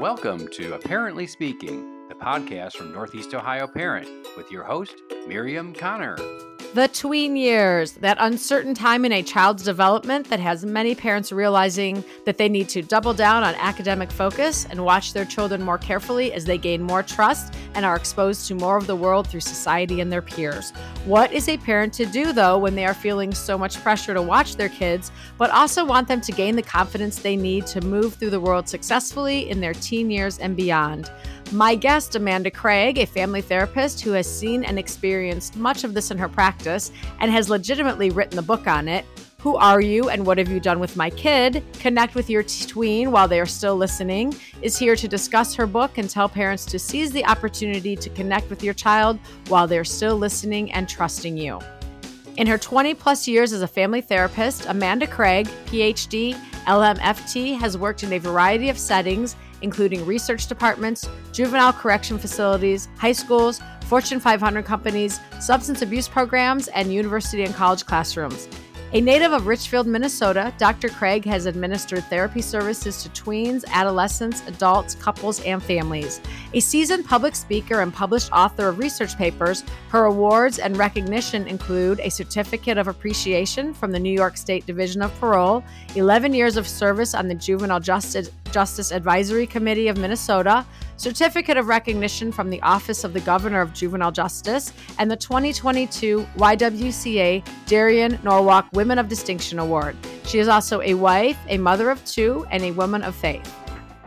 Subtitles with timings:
[0.00, 4.94] Welcome to aParently Speaking, the podcast from Northeast Ohio Parent, with your host,
[5.28, 6.16] Miriam Conner.
[6.72, 12.04] The tween years, that uncertain time in a child's development that has many parents realizing
[12.26, 16.32] that they need to double down on academic focus and watch their children more carefully
[16.32, 20.00] as they gain more trust and are exposed to more of the world through society
[20.00, 20.70] and their peers.
[21.06, 24.22] What is a parent to do, though, when they are feeling so much pressure to
[24.22, 28.14] watch their kids, but also want them to gain the confidence they need to move
[28.14, 31.10] through the world successfully in their teen years and beyond?
[31.52, 36.12] My guest, Amanda Craig, a family therapist who has seen and experienced much of this
[36.12, 39.04] in her practice and has legitimately written the book on it.
[39.40, 41.64] Who are you and what have you done with my kid?
[41.80, 44.32] Connect with your tween while they are still listening.
[44.62, 48.48] Is here to discuss her book and tell parents to seize the opportunity to connect
[48.48, 51.58] with your child while they're still listening and trusting you.
[52.36, 56.34] In her 20 plus years as a family therapist, Amanda Craig, PhD,
[56.66, 63.12] LMFT, has worked in a variety of settings including research departments, juvenile correction facilities, high
[63.12, 68.48] schools, Fortune 500 companies, substance abuse programs, and university and college classrooms.
[68.92, 70.88] A native of Richfield, Minnesota, Dr.
[70.88, 76.20] Craig has administered therapy services to tweens, adolescents, adults, couples, and families.
[76.54, 82.00] A seasoned public speaker and published author of research papers, her awards and recognition include
[82.00, 85.62] a Certificate of Appreciation from the New York State Division of Parole,
[85.94, 91.68] 11 years of service on the Juvenile Justice, Justice Advisory Committee of Minnesota, Certificate of
[91.68, 98.18] Recognition from the Office of the Governor of Juvenile Justice, and the 2022 YWCA Darien
[98.22, 99.96] Norwalk Women of Distinction Award.
[100.24, 103.54] She is also a wife, a mother of two, and a woman of faith.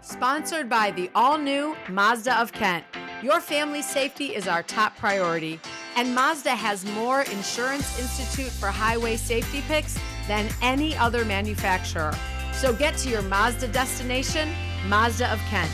[0.01, 2.83] Sponsored by the all new Mazda of Kent.
[3.23, 5.59] Your family's safety is our top priority,
[5.95, 9.97] and Mazda has more Insurance Institute for Highway Safety picks
[10.27, 12.13] than any other manufacturer.
[12.55, 14.53] So get to your Mazda destination,
[14.87, 15.69] Mazda of Kent.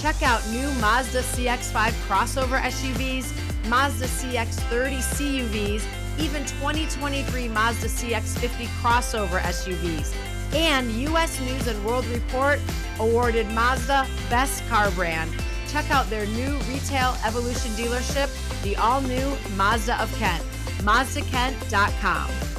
[0.00, 3.32] Check out new Mazda CX5 crossover SUVs,
[3.68, 5.84] Mazda CX30 CUVs,
[6.18, 10.14] even 2023 Mazda CX50 crossover SUVs.
[10.54, 12.60] And US News and World Report
[13.00, 15.30] awarded Mazda Best Car Brand.
[15.68, 18.30] Check out their new retail evolution dealership,
[18.62, 20.42] the all new Mazda of Kent,
[20.82, 22.53] MazdaKent.com.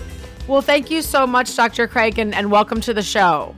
[0.48, 1.88] Well, thank you so much, Dr.
[1.88, 3.56] Craig, and, and welcome to the show.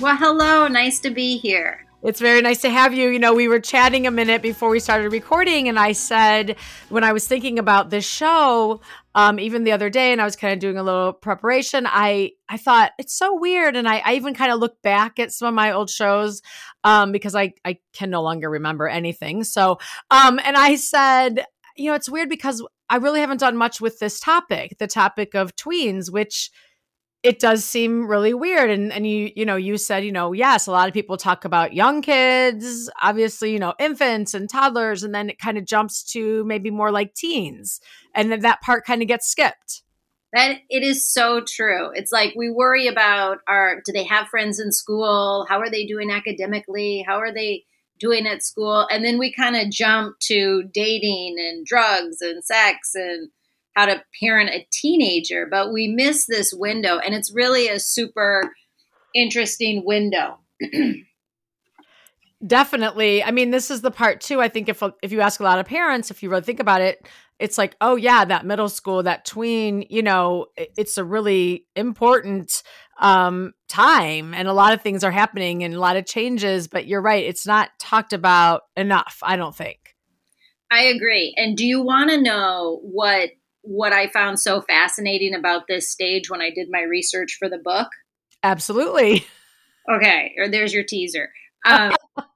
[0.00, 0.68] Well, hello.
[0.68, 1.84] Nice to be here.
[2.04, 3.08] It's very nice to have you.
[3.08, 6.54] You know, we were chatting a minute before we started recording, and I said
[6.90, 8.80] when I was thinking about this show,
[9.16, 12.30] um, even the other day, and I was kind of doing a little preparation, I
[12.48, 15.48] I thought it's so weird, and I, I even kind of looked back at some
[15.48, 16.40] of my old shows
[16.84, 19.42] um, because I I can no longer remember anything.
[19.42, 19.80] So,
[20.12, 23.98] um, and I said, you know, it's weird because I really haven't done much with
[23.98, 26.50] this topic, the topic of tweens, which
[27.22, 28.70] it does seem really weird.
[28.70, 31.44] And and you you know you said you know yes a lot of people talk
[31.44, 36.04] about young kids obviously you know infants and toddlers and then it kind of jumps
[36.12, 37.80] to maybe more like teens.
[38.14, 39.82] And then that part kind of gets skipped.
[40.32, 41.90] That it is so true.
[41.94, 45.46] It's like we worry about our do they have friends in school?
[45.48, 47.02] How are they doing academically?
[47.06, 47.64] How are they
[47.98, 52.94] doing at school and then we kind of jump to dating and drugs and sex
[52.94, 53.30] and
[53.78, 58.52] how to parent a teenager, but we miss this window, and it's really a super
[59.14, 60.40] interesting window.
[62.46, 63.22] Definitely.
[63.22, 64.40] I mean, this is the part too.
[64.40, 66.80] I think if if you ask a lot of parents, if you really think about
[66.80, 67.06] it,
[67.38, 72.64] it's like, oh yeah, that middle school, that tween, you know, it's a really important
[72.98, 76.68] um, time, and a lot of things are happening and a lot of changes.
[76.68, 79.18] But you're right; it's not talked about enough.
[79.22, 79.96] I don't think.
[80.70, 81.34] I agree.
[81.36, 83.30] And do you want to know what
[83.62, 87.58] what I found so fascinating about this stage when I did my research for the
[87.58, 87.88] book?
[88.42, 89.24] Absolutely.
[89.90, 91.30] Okay, or there's your teaser.
[91.64, 91.94] Um,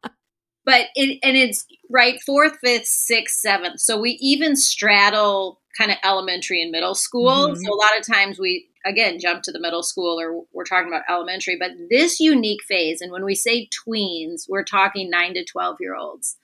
[0.65, 3.81] but it and it's right fourth, fifth, sixth, seventh.
[3.81, 7.49] So we even straddle kind of elementary and middle school.
[7.49, 7.61] Mm-hmm.
[7.61, 10.89] So a lot of times we again jump to the middle school or we're talking
[10.89, 11.57] about elementary.
[11.59, 15.95] But this unique phase, and when we say tweens, we're talking nine to twelve year
[15.95, 16.37] olds.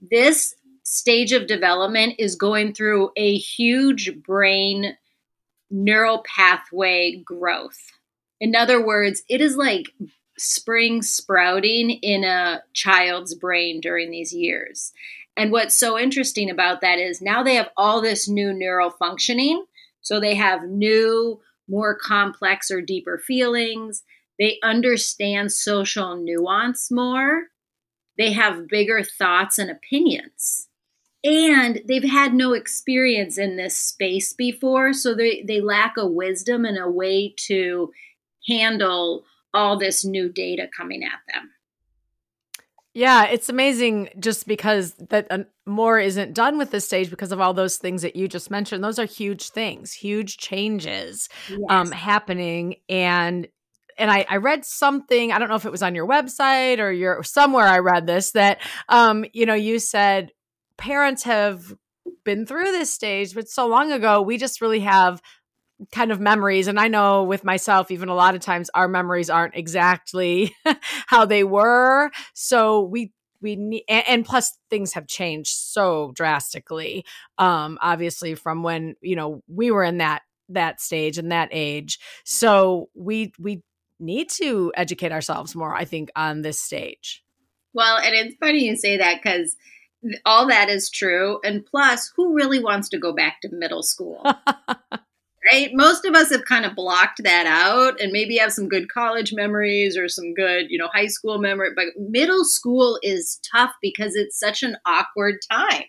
[0.00, 4.96] This stage of development is going through a huge brain
[5.70, 7.78] neural pathway growth.
[8.40, 9.86] In other words, it is like
[10.38, 14.92] spring sprouting in a child's brain during these years.
[15.36, 19.64] And what's so interesting about that is now they have all this new neural functioning.
[20.06, 24.04] So they have new, more complex or deeper feelings.
[24.38, 27.46] They understand social nuance more.
[28.16, 30.68] They have bigger thoughts and opinions
[31.24, 36.64] and they've had no experience in this space before so they, they lack a wisdom
[36.64, 37.90] and a way to
[38.46, 41.50] handle all this new data coming at them
[42.96, 47.42] Yeah, it's amazing just because that uh, more isn't done with this stage because of
[47.42, 48.82] all those things that you just mentioned.
[48.82, 51.68] Those are huge things, huge changes um, yes.
[51.68, 53.48] um, happening, and
[53.98, 55.30] and I, I read something.
[55.30, 57.66] I don't know if it was on your website or your somewhere.
[57.66, 60.32] I read this that um, you know you said
[60.78, 61.74] parents have
[62.24, 65.20] been through this stage, but so long ago we just really have
[65.92, 69.28] kind of memories and i know with myself even a lot of times our memories
[69.28, 70.54] aren't exactly
[71.06, 72.10] how they were.
[72.34, 77.04] So we we need and, and, plus things have changed so drastically
[77.38, 81.98] um obviously from when you know we were in that that stage and that age.
[82.24, 83.62] So we we
[83.98, 87.22] need to educate ourselves more i think on this stage.
[87.72, 89.56] Well and it's funny you say that because
[90.24, 94.22] all that is true and plus who really wants to go back to middle school
[95.50, 95.70] right?
[95.72, 99.32] Most of us have kind of blocked that out and maybe have some good college
[99.32, 101.70] memories or some good, you know, high school memory.
[101.74, 105.84] But middle school is tough because it's such an awkward time.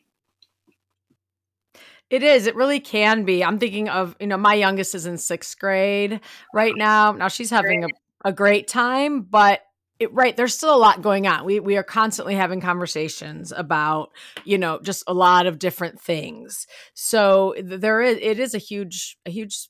[2.09, 2.48] It is.
[2.48, 3.44] It really can be.
[3.44, 6.21] I'm thinking of, you know, my youngest is in sixth grade
[6.54, 7.12] right now.
[7.12, 7.88] Now she's having a,
[8.24, 9.62] a great time, but
[10.00, 11.46] it, right there's still a lot going on.
[11.46, 14.12] We we are constantly having conversations about
[14.46, 16.68] you know just a lot of different things.
[16.94, 19.68] So there is it is a huge a huge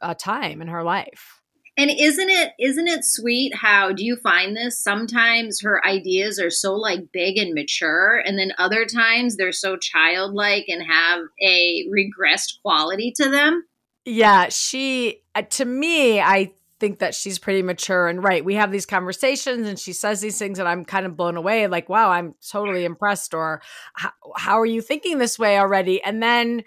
[0.00, 1.40] uh, time in her life.
[1.78, 4.82] And isn't it isn't it sweet how do you find this?
[4.82, 9.76] Sometimes her ideas are so like big and mature and then other times they're so
[9.76, 13.64] childlike and have a regressed quality to them?
[14.04, 18.44] Yeah she uh, to me i think that she's pretty mature and right.
[18.44, 21.66] We have these conversations and she says these things and I'm kind of blown away
[21.66, 23.62] like wow, I'm totally impressed or
[24.36, 26.02] how are you thinking this way already?
[26.02, 26.64] And then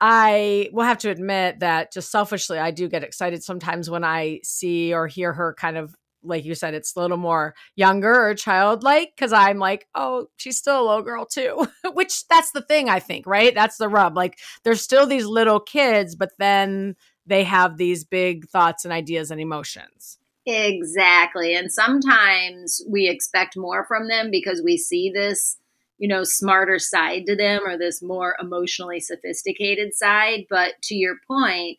[0.00, 4.40] I will have to admit that just selfishly I do get excited sometimes when I
[4.42, 5.94] see or hear her kind of
[6.24, 10.58] like you said, it's a little more younger or childlike because I'm like, oh, she's
[10.58, 11.66] still a little girl too.
[11.92, 13.54] Which that's the thing, I think, right?
[13.54, 14.16] That's the rub.
[14.16, 16.94] Like, there's still these little kids, but then
[17.26, 20.18] they have these big thoughts and ideas and emotions.
[20.44, 21.54] Exactly.
[21.54, 25.56] And sometimes we expect more from them because we see this,
[25.98, 30.46] you know, smarter side to them or this more emotionally sophisticated side.
[30.50, 31.78] But to your point,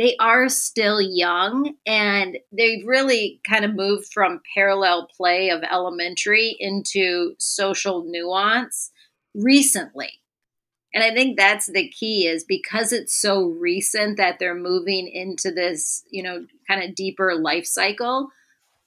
[0.00, 6.56] they are still young and they've really kind of moved from parallel play of elementary
[6.58, 8.90] into social nuance
[9.34, 10.19] recently.
[10.92, 15.52] And I think that's the key is because it's so recent that they're moving into
[15.52, 18.30] this, you know, kind of deeper life cycle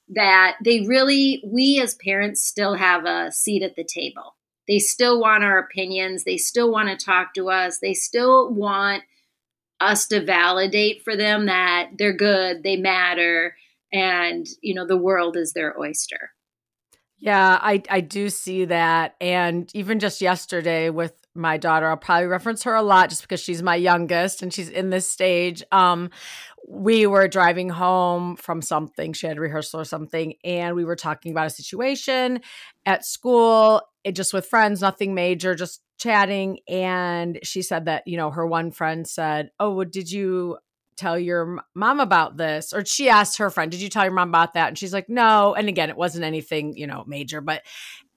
[0.09, 4.35] that they really, we as parents still have a seat at the table.
[4.67, 6.23] They still want our opinions.
[6.23, 7.79] They still want to talk to us.
[7.79, 9.03] They still want
[9.79, 13.55] us to validate for them that they're good, they matter,
[13.91, 16.31] and, you know, the world is their oyster.
[17.17, 19.15] Yeah, I, I do see that.
[19.21, 21.88] And even just yesterday with my daughter.
[21.88, 25.07] I'll probably reference her a lot just because she's my youngest and she's in this
[25.07, 25.63] stage.
[25.71, 26.09] Um,
[26.68, 31.31] we were driving home from something, she had rehearsal or something, and we were talking
[31.31, 32.41] about a situation
[32.85, 36.59] at school, it just with friends, nothing major, just chatting.
[36.68, 40.57] And she said that, you know, her one friend said, Oh, did you
[40.95, 44.29] tell your mom about this or she asked her friend did you tell your mom
[44.29, 47.61] about that and she's like no and again it wasn't anything you know major but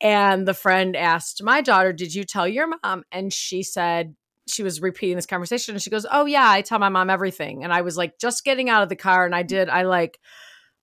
[0.01, 3.05] and the friend asked my daughter, Did you tell your mom?
[3.11, 4.15] And she said,
[4.49, 7.65] she was repeating this conversation and she goes, Oh, yeah, I tell my mom everything.
[7.65, 9.25] And I was like, just getting out of the car.
[9.25, 10.21] And I did, I like,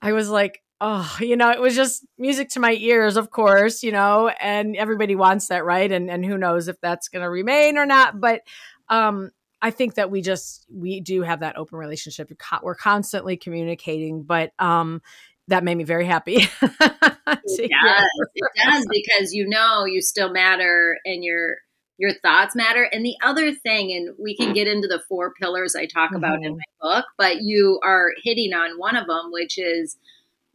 [0.01, 3.83] I was like, Oh, you know, it was just music to my ears, of course,
[3.83, 5.91] you know, and everybody wants that, right?
[5.91, 8.19] And and who knows if that's going to remain or not.
[8.19, 8.41] But
[8.89, 9.31] um,
[9.63, 12.29] I think that we just we do have that open relationship.
[12.61, 15.01] We're constantly communicating, but um,
[15.47, 16.35] that made me very happy.
[16.61, 18.09] it does.
[18.35, 21.55] It does because you know you still matter and your
[21.97, 22.83] your thoughts matter.
[22.91, 26.17] And the other thing, and we can get into the four pillars I talk mm-hmm.
[26.17, 26.59] about in mm-hmm.
[26.81, 29.95] my book, but you are hitting on one of them, which is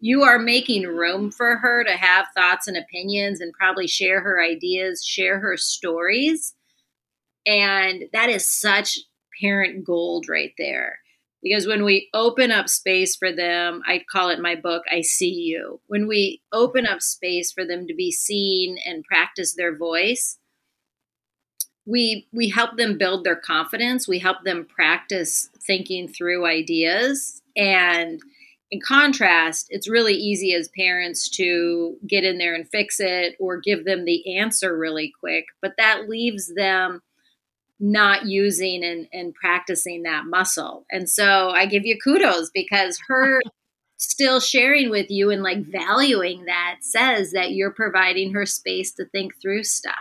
[0.00, 4.42] you are making room for her to have thoughts and opinions and probably share her
[4.42, 6.54] ideas, share her stories.
[7.46, 8.98] And that is such
[9.40, 10.98] parent gold right there.
[11.42, 15.30] Because when we open up space for them i call it my book i see
[15.30, 15.80] you.
[15.86, 20.38] When we open up space for them to be seen and practice their voice
[21.88, 24.06] we we help them build their confidence.
[24.06, 27.42] We help them practice thinking through ideas.
[27.56, 28.20] And
[28.70, 33.56] in contrast it's really easy as parents to get in there and fix it or
[33.56, 35.46] give them the answer really quick.
[35.62, 37.00] But that leaves them
[37.80, 40.84] not using and, and practicing that muscle.
[40.90, 43.40] And so I give you kudos because her
[43.96, 49.04] still sharing with you and like valuing that says that you're providing her space to
[49.06, 49.94] think through stuff.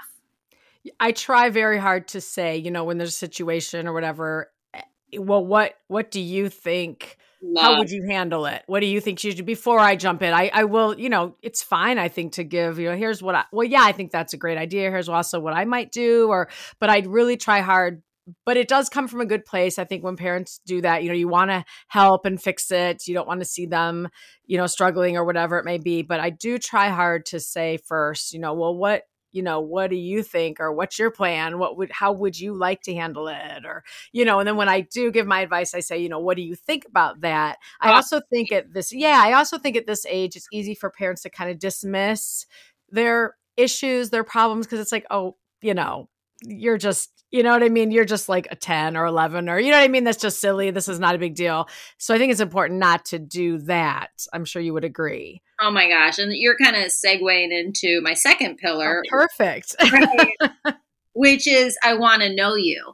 [1.00, 5.18] I try very hard to say, you know, when there's a situation or whatever, eh,
[5.18, 7.18] well, what what do you think?
[7.42, 7.64] Love.
[7.64, 8.64] How would you handle it?
[8.66, 10.34] What do you think she should before I jump in?
[10.34, 13.36] I, I will, you know, it's fine, I think, to give, you know, here's what
[13.36, 14.90] I well, yeah, I think that's a great idea.
[14.90, 18.02] Here's also what I might do, or but I'd really try hard
[18.46, 19.80] but it does come from a good place.
[19.80, 23.08] I think when parents do that, you know, you want to help and fix it.
[23.08, 24.10] You don't want to see them,
[24.46, 26.02] you know, struggling or whatever it may be.
[26.02, 29.04] But I do try hard to say first, you know, well, what
[29.38, 30.60] you know what do you think?
[30.60, 31.60] or what's your plan?
[31.60, 33.66] What would how would you like to handle it?
[33.66, 36.20] or you know and then when i do give my advice i say you know
[36.20, 37.58] what do you think about that?
[37.82, 40.90] I also think at this yeah i also think at this age it's easy for
[40.90, 42.46] parents to kind of dismiss
[42.90, 46.10] their issues their problems because it's like oh you know
[46.44, 47.92] you're just you know what I mean?
[47.92, 50.04] You're just like a 10 or 11 or, you know what I mean?
[50.04, 50.72] That's just silly.
[50.72, 51.68] This is not a big deal.
[51.98, 54.12] So I think it's important not to do that.
[54.34, 55.42] I'm sure you would agree.
[55.60, 56.20] Oh my gosh.
[56.20, 59.04] And you're kind of segueing into my second pillar.
[59.06, 59.76] Oh, perfect.
[59.92, 60.76] right,
[61.14, 62.94] which is I want to know you.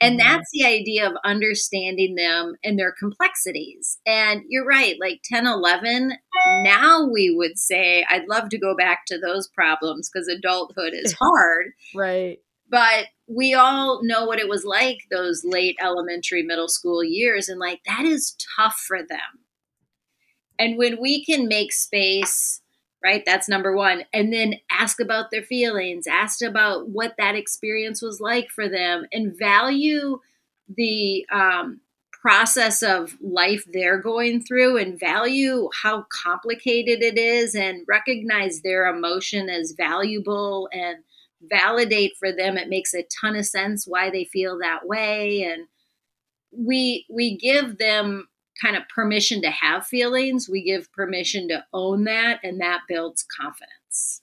[0.00, 0.28] And mm-hmm.
[0.28, 3.98] that's the idea of understanding them and their complexities.
[4.04, 6.12] And you're right, like 10, 11,
[6.64, 11.12] now we would say, I'd love to go back to those problems because adulthood is
[11.20, 11.72] hard.
[11.94, 12.38] right.
[12.72, 17.48] But we all know what it was like those late elementary, middle school years.
[17.48, 19.44] And like, that is tough for them.
[20.58, 22.62] And when we can make space,
[23.04, 24.04] right, that's number one.
[24.12, 29.04] And then ask about their feelings, ask about what that experience was like for them,
[29.12, 30.20] and value
[30.74, 31.80] the um,
[32.22, 38.86] process of life they're going through and value how complicated it is and recognize their
[38.86, 40.98] emotion as valuable and
[41.42, 42.56] validate for them.
[42.56, 45.42] It makes a ton of sense why they feel that way.
[45.42, 45.66] And
[46.52, 48.28] we we give them
[48.60, 50.48] kind of permission to have feelings.
[50.48, 54.21] We give permission to own that and that builds confidence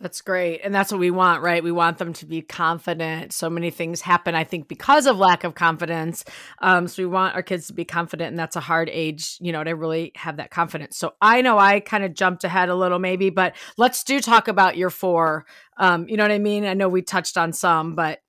[0.00, 0.60] that's great.
[0.62, 1.62] And that's what we want, right?
[1.62, 3.32] We want them to be confident.
[3.32, 6.24] So many things happen, I think, because of lack of confidence.
[6.60, 8.28] Um, so we want our kids to be confident.
[8.28, 10.96] And that's a hard age, you know, to really have that confidence.
[10.96, 14.46] So I know I kind of jumped ahead a little, maybe, but let's do talk
[14.46, 15.46] about your four.
[15.78, 16.64] Um, you know what I mean?
[16.64, 18.20] I know we touched on some, but.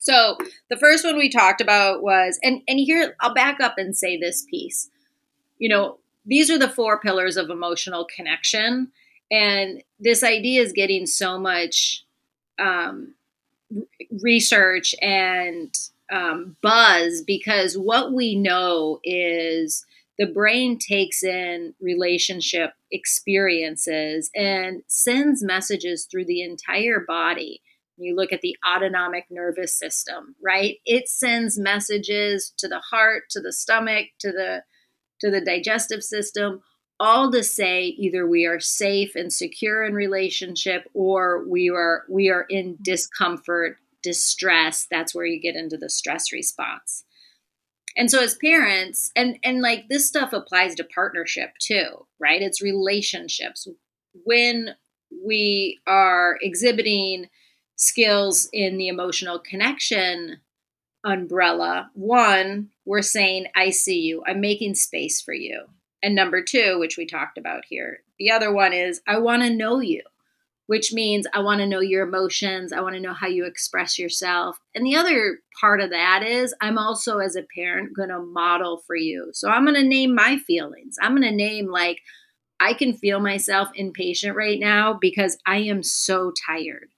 [0.00, 0.36] So
[0.70, 4.18] the first one we talked about was, and, and here I'll back up and say
[4.18, 4.90] this piece.
[5.58, 8.90] You know, these are the four pillars of emotional connection
[9.30, 12.04] and this idea is getting so much
[12.58, 13.14] um,
[14.22, 15.74] research and
[16.12, 19.84] um, buzz because what we know is
[20.18, 27.60] the brain takes in relationship experiences and sends messages through the entire body.
[27.98, 30.76] You look at the autonomic nervous system, right?
[30.84, 34.62] It sends messages to the heart, to the stomach, to the
[35.20, 36.60] to the digestive system
[36.98, 42.30] all to say either we are safe and secure in relationship or we are we
[42.30, 44.86] are in discomfort distress.
[44.90, 47.04] That's where you get into the stress response.
[47.96, 52.40] And so as parents and and like this stuff applies to partnership too right?
[52.42, 53.68] It's relationships.
[54.24, 54.70] When
[55.24, 57.28] we are exhibiting
[57.76, 60.38] skills in the emotional connection
[61.04, 64.24] umbrella one we're saying i see you.
[64.26, 65.66] I'm making space for you
[66.06, 69.50] and number two, which we talked about here, the other one is I want to
[69.50, 70.02] know you,
[70.68, 72.72] which means I want to know your emotions.
[72.72, 74.56] I want to know how you express yourself.
[74.72, 78.84] And the other part of that is I'm also, as a parent, going to model
[78.86, 79.30] for you.
[79.32, 80.96] So I'm going to name my feelings.
[81.02, 82.02] I'm going to name, like,
[82.60, 86.90] I can feel myself impatient right now because I am so tired.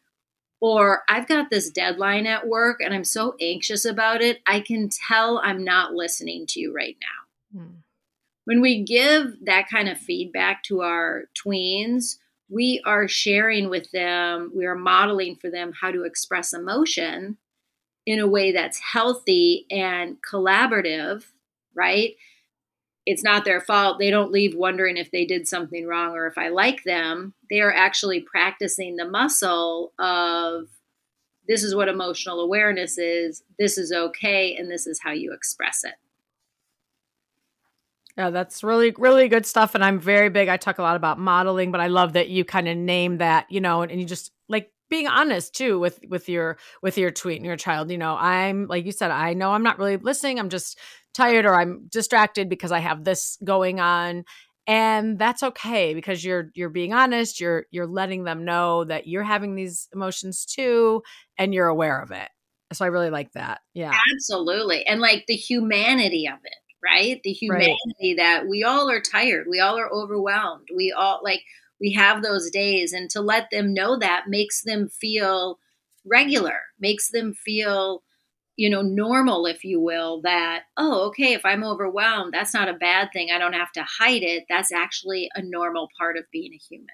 [0.60, 4.40] Or I've got this deadline at work and I'm so anxious about it.
[4.46, 7.62] I can tell I'm not listening to you right now.
[7.62, 7.76] Hmm
[8.48, 12.16] when we give that kind of feedback to our tweens,
[12.48, 17.36] we are sharing with them, we are modeling for them how to express emotion
[18.06, 21.24] in a way that's healthy and collaborative,
[21.74, 22.14] right?
[23.04, 23.98] It's not their fault.
[23.98, 27.34] They don't leave wondering if they did something wrong or if I like them.
[27.50, 30.68] They are actually practicing the muscle of
[31.46, 35.84] this is what emotional awareness is, this is okay, and this is how you express
[35.84, 35.96] it.
[38.18, 39.76] Yeah, that's really, really good stuff.
[39.76, 40.48] And I'm very big.
[40.48, 43.46] I talk a lot about modeling, but I love that you kind of name that,
[43.48, 47.12] you know, and, and you just like being honest too with with your with your
[47.12, 47.92] tweet and your child.
[47.92, 50.40] You know, I'm like you said, I know I'm not really listening.
[50.40, 50.80] I'm just
[51.14, 54.24] tired or I'm distracted because I have this going on.
[54.66, 59.22] And that's okay because you're you're being honest, you're you're letting them know that you're
[59.22, 61.04] having these emotions too
[61.38, 62.28] and you're aware of it.
[62.72, 63.60] So I really like that.
[63.74, 63.96] Yeah.
[64.12, 64.84] Absolutely.
[64.86, 67.20] And like the humanity of it right?
[67.22, 68.16] The humanity right.
[68.16, 71.42] that we all are tired, we all are overwhelmed, we all like
[71.80, 75.58] we have those days, and to let them know that makes them feel
[76.04, 78.02] regular, makes them feel
[78.58, 82.74] you know, normal, if you will, that, oh, okay, if I'm overwhelmed, that's not a
[82.74, 83.28] bad thing.
[83.30, 84.46] I don't have to hide it.
[84.48, 86.88] That's actually a normal part of being a human.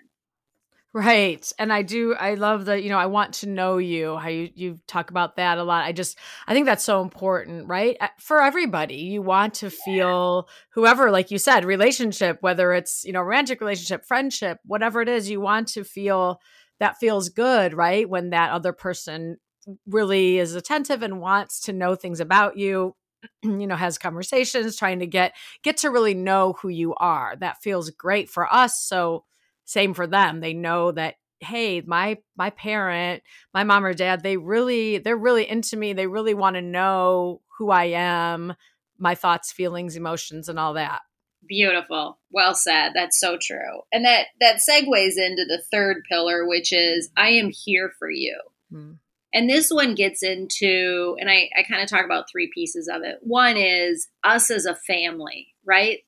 [0.96, 1.50] Right.
[1.58, 4.48] And I do I love the, you know, I want to know you, how you
[4.54, 5.84] you talk about that a lot.
[5.84, 7.96] I just I think that's so important, right?
[8.00, 8.94] Uh, for everybody.
[8.98, 14.06] You want to feel whoever like you said, relationship, whether it's, you know, romantic relationship,
[14.06, 16.40] friendship, whatever it is, you want to feel
[16.78, 18.08] that feels good, right?
[18.08, 19.38] When that other person
[19.86, 22.94] really is attentive and wants to know things about you
[23.42, 25.32] you know has conversations trying to get
[25.62, 29.24] get to really know who you are that feels great for us so
[29.64, 34.36] same for them they know that hey my my parent my mom or dad they
[34.36, 38.54] really they're really into me they really want to know who i am
[38.98, 41.00] my thoughts feelings emotions and all that
[41.46, 46.72] beautiful well said that's so true and that that segues into the third pillar which
[46.72, 48.40] is i am here for you
[48.70, 48.92] hmm.
[49.34, 53.02] And this one gets into, and I, I kind of talk about three pieces of
[53.02, 53.18] it.
[53.20, 55.98] One is us as a family, right?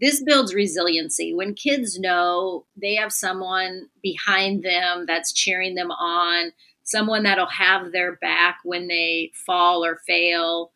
[0.00, 1.32] This builds resiliency.
[1.32, 7.92] When kids know they have someone behind them that's cheering them on, someone that'll have
[7.92, 10.72] their back when they fall or fail,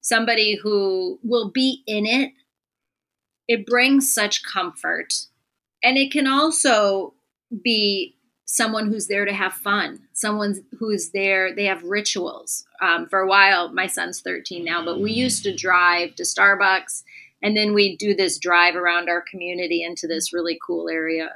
[0.00, 2.32] somebody who will be in it,
[3.46, 5.14] it brings such comfort.
[5.82, 7.14] And it can also
[7.62, 12.64] be someone who's there to have fun, someone who's there, they have rituals.
[12.80, 17.02] Um, for a while, my son's 13 now, but we used to drive to Starbucks
[17.42, 21.30] and then we'd do this drive around our community into this really cool area.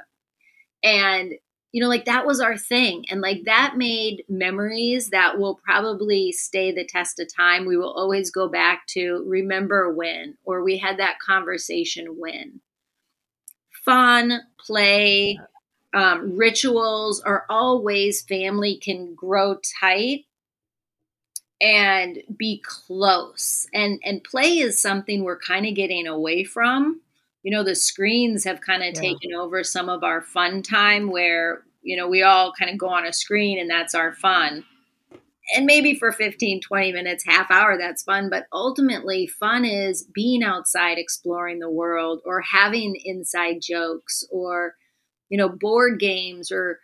[0.83, 1.33] And,
[1.71, 3.05] you know, like that was our thing.
[3.09, 7.65] And like that made memories that will probably stay the test of time.
[7.65, 12.61] We will always go back to remember when, or we had that conversation when.
[13.85, 15.39] Fun, play,
[15.93, 20.25] um, rituals are all ways family can grow tight
[21.61, 23.67] and be close.
[23.73, 27.01] And and play is something we're kind of getting away from.
[27.43, 29.01] You know the screens have kind of yeah.
[29.01, 32.89] taken over some of our fun time where you know we all kind of go
[32.89, 34.65] on a screen and that's our fun.
[35.55, 40.41] And maybe for 15 20 minutes half hour that's fun but ultimately fun is being
[40.41, 44.75] outside exploring the world or having inside jokes or
[45.33, 46.79] you know, board games or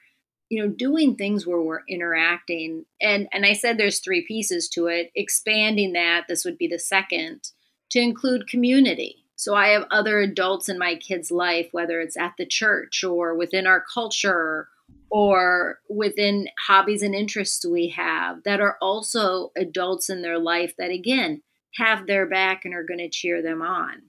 [0.49, 2.85] you know doing things where we're interacting.
[3.01, 5.11] And and i said there's three pieces to it.
[5.15, 7.49] Expanding that this would be the second
[7.91, 9.25] to include community.
[9.35, 13.35] So i have other adults in my kids life whether it's at the church or
[13.35, 14.67] within our culture
[15.11, 20.91] or within hobbies and interests we have that are also adults in their life that
[20.91, 21.41] again
[21.75, 24.01] have their back and are going to cheer them on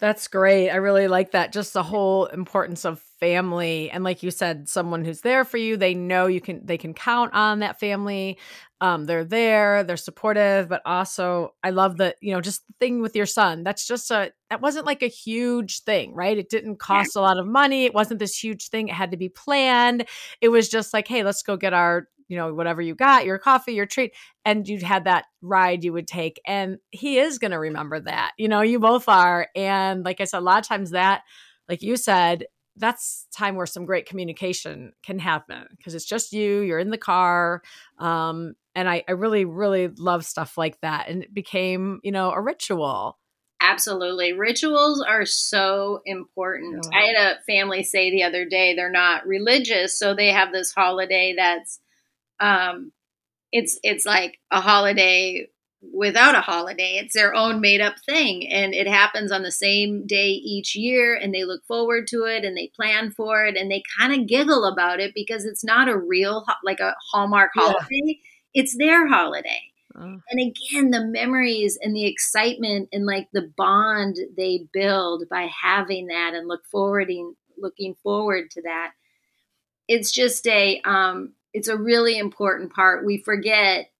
[0.00, 0.70] that's great.
[0.70, 1.52] I really like that.
[1.52, 5.76] Just the whole importance of family and like you said someone who's there for you,
[5.76, 8.36] they know you can they can count on that family.
[8.80, 13.00] Um they're there, they're supportive, but also I love the, you know, just the thing
[13.00, 13.62] with your son.
[13.62, 16.36] That's just a that wasn't like a huge thing, right?
[16.36, 17.84] It didn't cost a lot of money.
[17.84, 18.88] It wasn't this huge thing.
[18.88, 20.06] It had to be planned.
[20.40, 23.38] It was just like, "Hey, let's go get our you know whatever you got your
[23.38, 24.12] coffee your treat
[24.44, 28.32] and you had that ride you would take and he is going to remember that
[28.38, 31.22] you know you both are and like i said a lot of times that
[31.68, 32.44] like you said
[32.76, 36.98] that's time where some great communication can happen because it's just you you're in the
[36.98, 37.62] car
[37.98, 42.32] um, and I, I really really love stuff like that and it became you know
[42.32, 43.18] a ritual
[43.60, 44.34] Absolutely.
[44.34, 46.86] Rituals are so important.
[46.92, 50.72] I had a family say the other day they're not religious, so they have this
[50.74, 51.80] holiday that's
[52.40, 52.92] um,
[53.52, 55.48] it's it's like a holiday
[55.92, 56.98] without a holiday.
[57.02, 61.14] It's their own made up thing, and it happens on the same day each year.
[61.14, 64.26] And they look forward to it, and they plan for it, and they kind of
[64.28, 67.86] giggle about it because it's not a real like a Hallmark holiday.
[67.90, 68.14] Yeah.
[68.54, 69.60] It's their holiday.
[69.96, 70.18] Oh.
[70.30, 76.06] And again, the memories and the excitement and like the bond they build by having
[76.08, 78.92] that and look forwarding looking forward to that.
[79.88, 83.06] It's just a um it's a really important part.
[83.06, 83.90] We forget,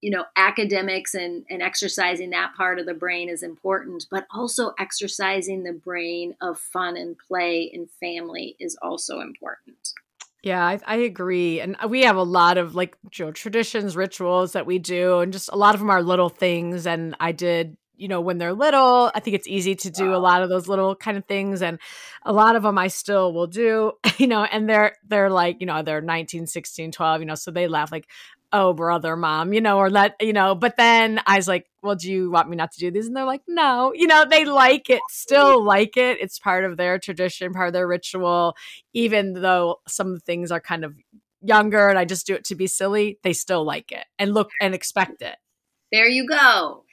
[0.00, 4.72] you know, academics and, and exercising that part of the brain is important, but also
[4.78, 9.76] exercising the brain of fun and play and family is also important.
[10.42, 11.60] Yeah, I, I, agree.
[11.60, 15.32] And we have a lot of like you know, traditions, rituals that we do, and
[15.32, 16.84] just a lot of them are little things.
[16.84, 20.16] And I did you know when they're little i think it's easy to do a
[20.16, 21.78] lot of those little kind of things and
[22.24, 25.66] a lot of them i still will do you know and they're they're like you
[25.66, 28.08] know they're 19 16 12 you know so they laugh like
[28.54, 31.94] oh brother mom you know or let you know but then i was like well
[31.94, 33.06] do you want me not to do these?
[33.06, 36.76] And they're like no you know they like it still like it it's part of
[36.76, 38.54] their tradition part of their ritual
[38.92, 40.94] even though some of the things are kind of
[41.40, 44.50] younger and i just do it to be silly they still like it and look
[44.60, 45.36] and expect it.
[45.90, 46.84] There you go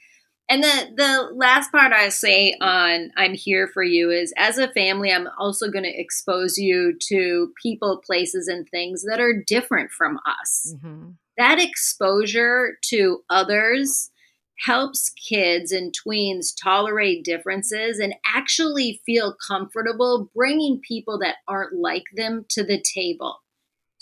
[0.50, 4.72] and the the last part I say on I'm here for you is as a
[4.72, 9.92] family I'm also going to expose you to people, places and things that are different
[9.92, 10.74] from us.
[10.76, 11.10] Mm-hmm.
[11.38, 14.10] That exposure to others
[14.58, 22.04] helps kids and tweens tolerate differences and actually feel comfortable bringing people that aren't like
[22.16, 23.38] them to the table.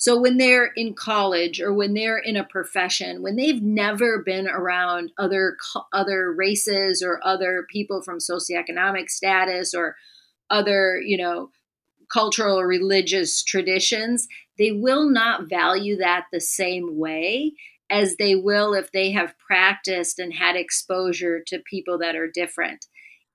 [0.00, 4.46] So when they're in college or when they're in a profession, when they've never been
[4.46, 5.56] around other
[5.92, 9.96] other races or other people from socioeconomic status or
[10.50, 11.50] other, you know,
[12.12, 17.54] cultural or religious traditions, they will not value that the same way
[17.90, 22.86] as they will if they have practiced and had exposure to people that are different.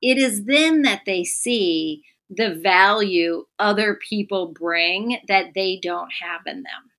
[0.02, 2.04] It is then that they see
[2.36, 6.92] the value other people bring that they don't have in them.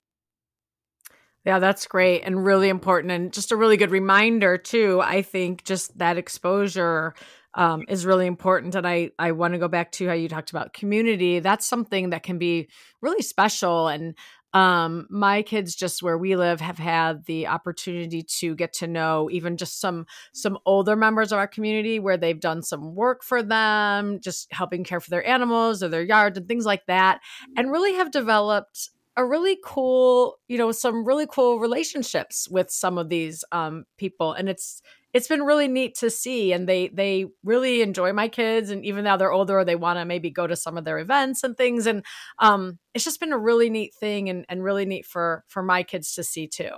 [1.44, 3.12] Yeah, that's great and really important.
[3.12, 5.00] And just a really good reminder, too.
[5.02, 7.14] I think just that exposure
[7.52, 8.74] um, is really important.
[8.74, 11.40] And I, I want to go back to how you talked about community.
[11.40, 12.68] That's something that can be
[13.02, 13.88] really special.
[13.88, 14.14] And
[14.54, 19.28] um, my kids just where we live have had the opportunity to get to know
[19.30, 23.42] even just some some older members of our community where they've done some work for
[23.42, 27.20] them just helping care for their animals or their yards and things like that
[27.56, 32.98] and really have developed a really cool you know some really cool relationships with some
[32.98, 37.26] of these um, people and it's it's been really neat to see and they they
[37.44, 40.56] really enjoy my kids and even though they're older they want to maybe go to
[40.56, 42.04] some of their events and things and
[42.40, 45.82] um it's just been a really neat thing and, and really neat for for my
[45.82, 46.72] kids to see too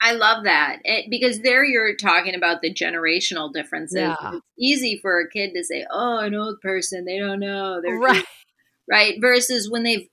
[0.00, 3.96] I love that it, because there you're talking about the generational differences.
[3.96, 4.16] Yeah.
[4.34, 7.98] It's easy for a kid to say, "Oh, an old person, they don't know." They're
[7.98, 8.24] right,
[8.90, 9.14] right.
[9.18, 10.06] Versus when they've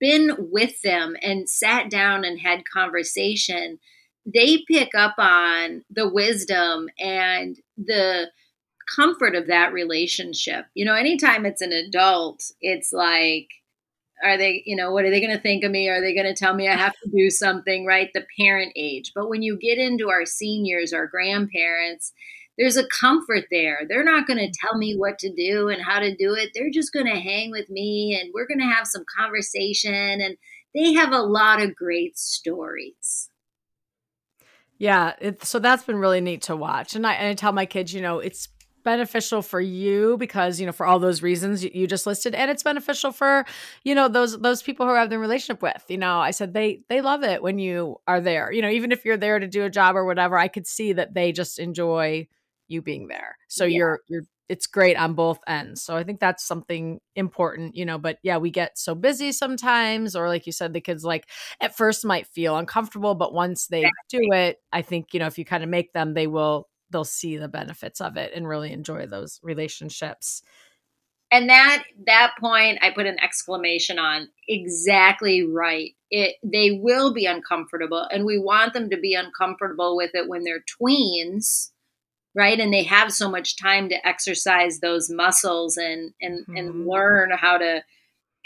[0.00, 3.78] been with them and sat down and had conversation,
[4.26, 8.30] they pick up on the wisdom and the
[8.96, 10.66] comfort of that relationship.
[10.74, 13.48] You know, anytime it's an adult, it's like,
[14.22, 15.88] are they, you know, what are they going to think of me?
[15.88, 18.10] Are they going to tell me I have to do something, right?
[18.12, 19.12] The parent age.
[19.14, 22.12] But when you get into our seniors, our grandparents,
[22.58, 23.82] there's a comfort there.
[23.88, 26.50] They're not going to tell me what to do and how to do it.
[26.54, 29.92] They're just going to hang with me and we're going to have some conversation.
[29.94, 30.36] And
[30.74, 33.30] they have a lot of great stories.
[34.76, 36.94] Yeah, it, so that's been really neat to watch.
[36.94, 38.48] And I, and I tell my kids, you know, it's
[38.84, 42.62] beneficial for you because you know for all those reasons you, just listed and it's
[42.62, 43.44] beneficial for
[43.84, 46.80] you know those those people who have the relationship with you know i said they
[46.88, 49.64] they love it when you are there you know even if you're there to do
[49.64, 52.26] a job or whatever i could see that they just enjoy
[52.68, 53.76] you being there so yeah.
[53.76, 55.82] you're you're it's great on both ends.
[55.82, 57.98] So I think that's something important, you know.
[57.98, 61.28] But yeah, we get so busy sometimes, or like you said, the kids like
[61.60, 65.38] at first might feel uncomfortable, but once they do it, I think, you know, if
[65.38, 68.72] you kind of make them, they will they'll see the benefits of it and really
[68.72, 70.42] enjoy those relationships.
[71.30, 75.90] And that that point I put an exclamation on exactly right.
[76.10, 80.44] It they will be uncomfortable and we want them to be uncomfortable with it when
[80.44, 81.68] they're tweens
[82.38, 82.60] right?
[82.60, 86.56] And they have so much time to exercise those muscles and and mm-hmm.
[86.56, 87.82] and learn how to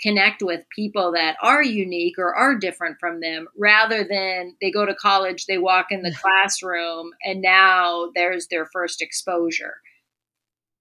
[0.01, 4.85] connect with people that are unique or are different from them rather than they go
[4.85, 9.75] to college they walk in the classroom and now there's their first exposure.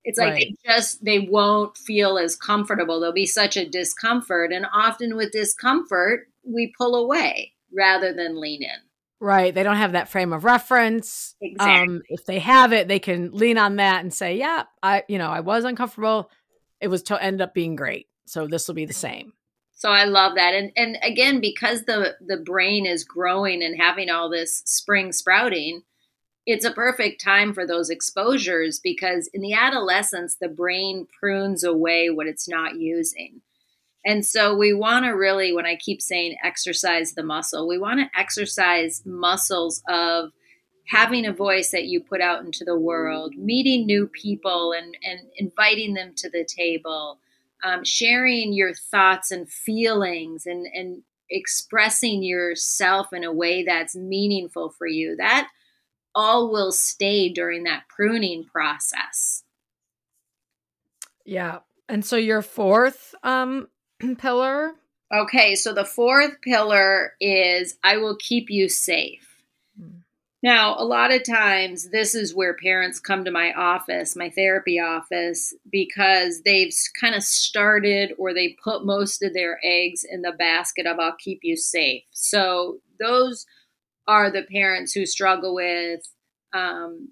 [0.05, 0.47] It's like right.
[0.63, 3.01] they just they won't feel as comfortable.
[3.01, 8.63] There'll be such a discomfort and often with discomfort we pull away rather than lean
[8.63, 8.79] in
[9.21, 9.53] Right.
[9.53, 11.35] They don't have that frame of reference.
[11.39, 11.95] Exactly.
[11.95, 15.19] Um, if they have it, they can lean on that and say, yeah, I, you
[15.19, 16.31] know, I was uncomfortable.
[16.81, 18.07] It was to end up being great.
[18.25, 19.33] So this will be the same.
[19.73, 20.53] So I love that.
[20.53, 25.83] And and again, because the the brain is growing and having all this spring sprouting,
[26.45, 32.09] it's a perfect time for those exposures because in the adolescence, the brain prunes away
[32.09, 33.41] what it's not using.
[34.05, 37.99] And so we want to really, when I keep saying exercise the muscle, we want
[37.99, 40.31] to exercise muscles of
[40.87, 45.19] having a voice that you put out into the world, meeting new people and, and
[45.37, 47.19] inviting them to the table,
[47.63, 54.71] um, sharing your thoughts and feelings and, and expressing yourself in a way that's meaningful
[54.71, 55.15] for you.
[55.15, 55.47] That
[56.13, 59.43] all will stay during that pruning process.
[61.23, 61.59] Yeah.
[61.87, 63.67] And so your fourth um
[64.17, 64.73] pillar?
[65.13, 69.27] Okay, so the fourth pillar is I will keep you safe.
[70.43, 74.79] Now, a lot of times, this is where parents come to my office, my therapy
[74.79, 80.31] office, because they've kind of started or they put most of their eggs in the
[80.31, 82.03] basket of I'll keep you safe.
[82.11, 83.45] So, those
[84.07, 86.01] are the parents who struggle with
[86.53, 87.09] um,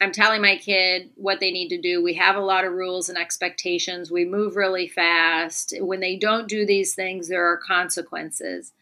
[0.00, 2.02] I'm telling my kid what they need to do.
[2.02, 4.10] We have a lot of rules and expectations.
[4.10, 5.74] We move really fast.
[5.78, 8.72] When they don't do these things, there are consequences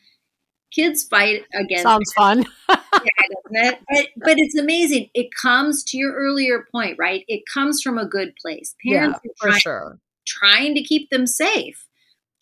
[0.71, 1.85] kids fight against.
[1.85, 2.45] Sounds fun.
[2.69, 2.77] yeah,
[3.51, 3.79] it?
[3.89, 5.11] But, but it's amazing.
[5.15, 7.25] It comes to your earlier point, right?
[7.29, 8.75] It comes from a good place.
[8.87, 9.99] Parents yeah, for trying, sure.
[10.27, 11.87] Trying to keep them safe,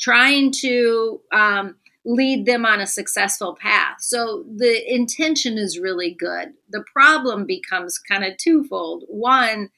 [0.00, 3.96] trying to um, lead them on a successful path.
[3.98, 6.54] So the intention is really good.
[6.70, 9.04] The problem becomes kind of twofold.
[9.08, 9.70] One,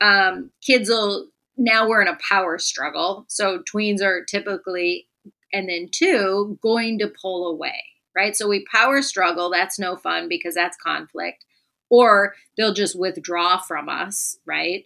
[0.00, 3.24] um, kids will now we're in a power struggle.
[3.28, 5.06] So tweens are typically
[5.52, 7.82] and then two, going to pull away,
[8.14, 8.36] right?
[8.36, 9.50] So we power struggle.
[9.50, 11.44] That's no fun because that's conflict.
[11.90, 14.84] Or they'll just withdraw from us, right?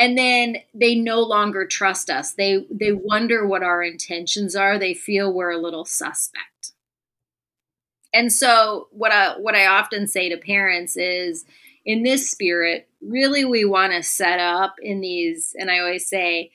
[0.00, 2.32] And then they no longer trust us.
[2.32, 4.78] They they wonder what our intentions are.
[4.78, 6.72] They feel we're a little suspect.
[8.14, 11.44] And so what I what I often say to parents is
[11.84, 16.50] in this spirit, really we want to set up in these, and I always say,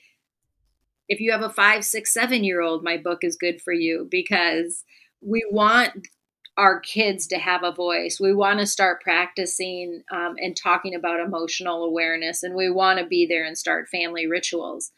[1.08, 4.08] if you have a five, six, seven year old, my book is good for you
[4.10, 4.84] because
[5.20, 6.08] we want
[6.56, 8.18] our kids to have a voice.
[8.18, 13.06] We want to start practicing um, and talking about emotional awareness, and we want to
[13.06, 14.92] be there and start family rituals.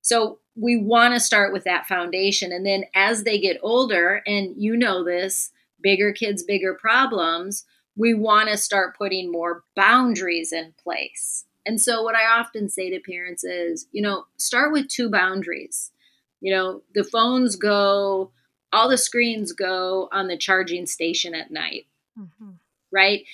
[0.00, 2.52] So we want to start with that foundation.
[2.52, 7.64] And then as they get older, and you know this, bigger kids, bigger problems,
[7.96, 11.44] we want to start putting more boundaries in place.
[11.66, 15.90] And so, what I often say to parents is, you know, start with two boundaries.
[16.40, 18.32] You know, the phones go,
[18.74, 21.86] all the screens go on the charging station at night,
[22.18, 22.50] mm-hmm.
[22.90, 23.24] right?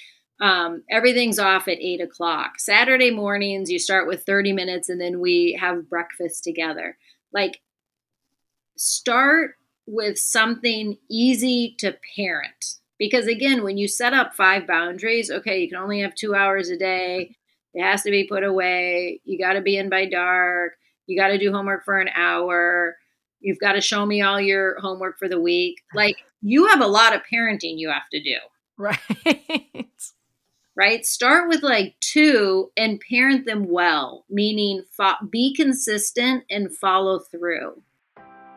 [0.41, 2.59] Um, everything's off at eight o'clock.
[2.59, 6.97] Saturday mornings, you start with 30 minutes and then we have breakfast together.
[7.33, 7.61] Like,
[8.77, 12.77] start with something easy to parent.
[12.99, 16.69] Because again, when you set up five boundaries, okay, you can only have two hours
[16.69, 17.37] a day.
[17.73, 19.21] It has to be put away.
[19.25, 20.73] You got to be in by dark.
[21.07, 22.97] You got to do homework for an hour.
[23.41, 25.83] You've got to show me all your homework for the week.
[25.95, 28.37] Like you have a lot of parenting you have to do.
[28.79, 28.99] Right.
[30.77, 31.05] right?
[31.05, 37.83] Start with like two and parent them well, meaning fo- be consistent and follow through.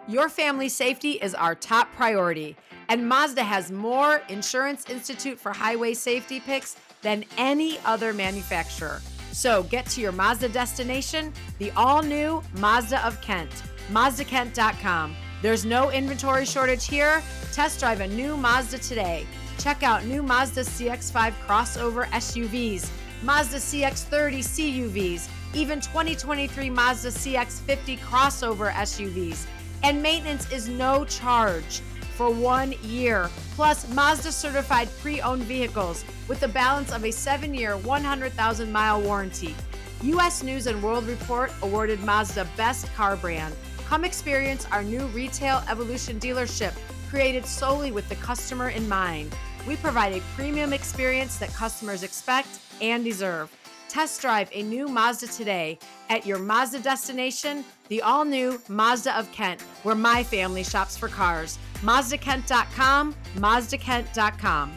[0.08, 2.56] Your family safety is our top priority,
[2.90, 9.02] and Mazda has more Insurance Institute for Highway Safety picks than any other manufacturer.
[9.32, 13.50] So get to your Mazda destination, the all new Mazda of Kent,
[13.92, 15.16] MazdaKent.com.
[15.42, 17.22] There's no inventory shortage here.
[17.52, 19.26] Test drive a new Mazda today.
[19.58, 22.90] Check out new Mazda CX5 crossover SUVs,
[23.24, 29.46] Mazda CX30 CUVs, even 2023 Mazda CX50 crossover SUVs.
[29.84, 31.82] And maintenance is no charge
[32.16, 33.30] for one year.
[33.56, 39.02] Plus, Mazda certified pre owned vehicles with the balance of a seven year, 100,000 mile
[39.02, 39.56] warranty.
[40.04, 43.54] US News and World Report awarded Mazda Best Car Brand.
[43.88, 46.74] Come experience our new Retail Evolution dealership
[47.10, 49.36] created solely with the customer in mind.
[49.68, 52.48] We provide a premium experience that customers expect
[52.82, 53.56] and deserve.
[53.88, 55.78] Test drive a new Mazda today
[56.10, 61.08] at your Mazda destination, the all new Mazda of Kent, where my family shops for
[61.08, 61.60] cars.
[61.82, 64.74] MazdaKent.com, MazdaKent.com.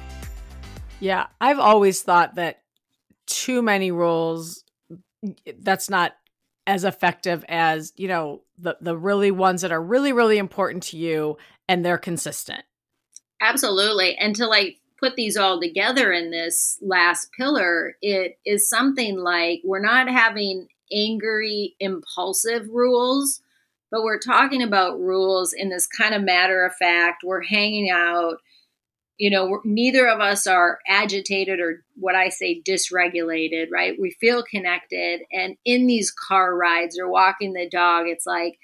[1.01, 2.61] Yeah, I've always thought that
[3.27, 4.65] too many rules,
[5.59, 6.13] that's not
[6.67, 10.97] as effective as, you know, the, the really ones that are really, really important to
[10.97, 11.37] you
[11.69, 12.65] and they're consistent.
[13.41, 14.17] Absolutely.
[14.17, 19.61] And to like put these all together in this last pillar, it is something like
[19.65, 23.43] we're not having angry, impulsive rules
[23.91, 27.23] but we're talking about rules in this kind of matter of fact.
[27.25, 28.39] We're hanging out.
[29.19, 33.99] You know, neither of us are agitated or what I say dysregulated, right?
[33.99, 35.23] We feel connected.
[35.33, 38.59] And in these car rides or walking the dog, it's like,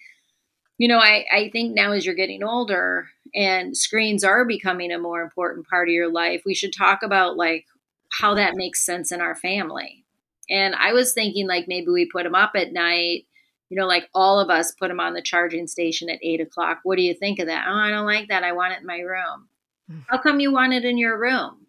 [0.76, 4.98] you know, I, I think now as you're getting older and screens are becoming a
[4.98, 7.64] more important part of your life, we should talk about like
[8.20, 10.04] how that makes sense in our family.
[10.50, 13.24] And I was thinking like maybe we put them up at night
[13.72, 16.80] you know, like all of us put them on the charging station at eight o'clock.
[16.82, 17.64] What do you think of that?
[17.66, 18.44] Oh, I don't like that.
[18.44, 19.48] I want it in my room.
[19.90, 20.00] Hmm.
[20.08, 21.62] How come you want it in your room?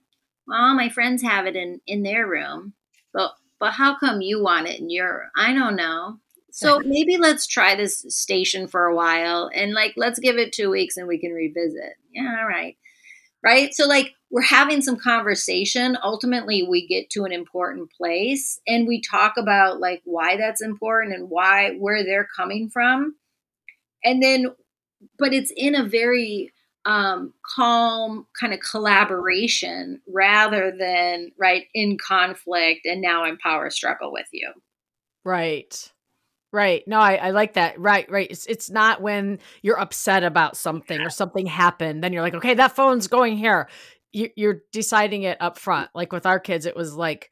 [0.47, 2.73] well, my friends have it in in their room,
[3.13, 5.29] but but how come you want it in your?
[5.37, 6.19] I don't know.
[6.51, 10.69] So maybe let's try this station for a while and like let's give it two
[10.69, 11.93] weeks and we can revisit.
[12.11, 12.77] Yeah, all right.
[13.43, 13.73] Right.
[13.73, 15.97] So like we're having some conversation.
[16.01, 21.13] Ultimately, we get to an important place and we talk about like why that's important
[21.13, 23.15] and why where they're coming from.
[24.05, 24.47] And then,
[25.17, 26.52] but it's in a very
[26.85, 34.11] um, calm kind of collaboration rather than right in conflict and now I'm power struggle
[34.11, 34.51] with you.
[35.23, 35.91] Right.
[36.51, 36.83] Right.
[36.85, 37.79] No, I, I like that.
[37.79, 38.27] Right, right.
[38.29, 42.53] It's it's not when you're upset about something or something happened, then you're like, okay,
[42.53, 43.67] that phone's going here.
[44.11, 45.89] You, you're deciding it up front.
[45.95, 47.31] Like with our kids, it was like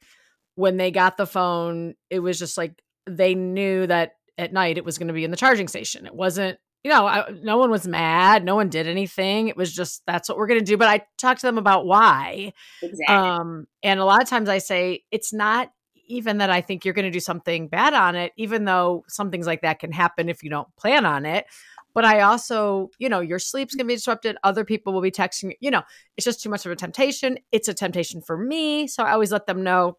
[0.56, 4.84] when they got the phone, it was just like they knew that at night it
[4.84, 6.04] was going to be in the charging station.
[6.04, 8.44] It wasn't you know, I, no one was mad.
[8.44, 9.48] No one did anything.
[9.48, 10.76] It was just that's what we're going to do.
[10.76, 12.52] But I talked to them about why.
[12.82, 13.14] Exactly.
[13.14, 15.70] Um, and a lot of times I say it's not
[16.08, 19.30] even that I think you're going to do something bad on it, even though some
[19.30, 21.46] things like that can happen if you don't plan on it.
[21.94, 24.36] But I also, you know, your sleep's going to be disrupted.
[24.42, 25.50] Other people will be texting.
[25.50, 25.56] You.
[25.60, 25.82] You know,
[26.16, 27.38] it's just too much of a temptation.
[27.52, 28.88] It's a temptation for me.
[28.88, 29.98] So I always let them know.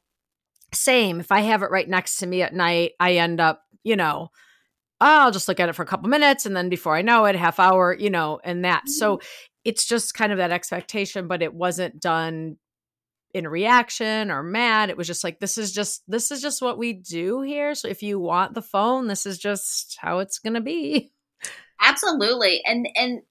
[0.74, 1.20] Same.
[1.20, 4.32] If I have it right next to me at night, I end up, you know,
[5.04, 7.36] I'll just look at it for a couple minutes and then before I know it,
[7.36, 8.88] half hour, you know, and that.
[8.88, 9.28] So mm-hmm.
[9.66, 12.58] it's just kind of that expectation, but it wasn't done
[13.34, 14.90] in reaction or mad.
[14.90, 17.76] It was just like, this is just, this is just what we do here.
[17.76, 21.12] So if you want the phone, this is just how it's going to be.
[21.82, 22.62] Absolutely.
[22.66, 23.22] And, and,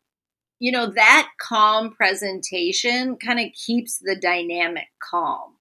[0.59, 5.57] you know, that calm presentation kind of keeps the dynamic calm.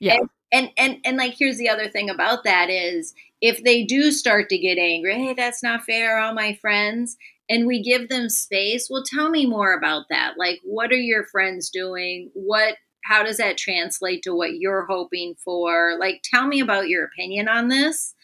[0.00, 0.14] Yeah.
[0.14, 3.14] And, and, and, and like, here's the other thing about that is
[3.46, 7.16] if they do start to get angry, hey, that's not fair, all my friends,
[7.48, 10.34] and we give them space, well, tell me more about that.
[10.36, 12.28] Like, what are your friends doing?
[12.34, 15.96] What, how does that translate to what you're hoping for?
[15.96, 18.14] Like, tell me about your opinion on this.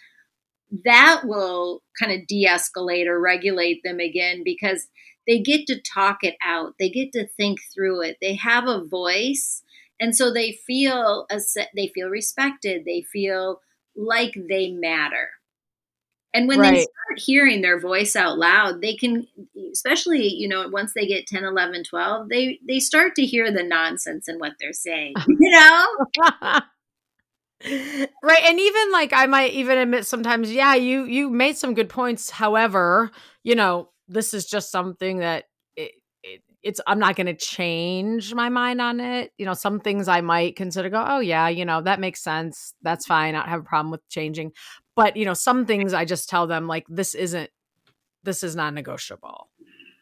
[0.84, 4.88] That will kind of de escalate or regulate them again because
[5.28, 6.74] they get to talk it out.
[6.80, 8.16] They get to think through it.
[8.20, 9.62] They have a voice.
[10.00, 11.28] And so they feel,
[11.76, 12.84] they feel respected.
[12.84, 13.60] They feel
[13.96, 15.30] like they matter.
[16.34, 16.72] And when right.
[16.72, 19.26] they start hearing their voice out loud, they can
[19.70, 23.62] especially, you know, once they get 10, 11, 12, they they start to hear the
[23.62, 25.86] nonsense in what they're saying, you know?
[28.22, 31.88] right and even like i might even admit sometimes yeah you you made some good
[31.88, 33.08] points however
[33.44, 35.44] you know this is just something that
[36.62, 39.32] it's I'm not going to change my mind on it.
[39.38, 42.74] You know, some things I might consider go, oh yeah, you know, that makes sense.
[42.82, 43.34] That's fine.
[43.34, 44.52] I don't have a problem with changing.
[44.94, 47.50] But, you know, some things I just tell them like this isn't
[48.24, 49.48] this is not negotiable.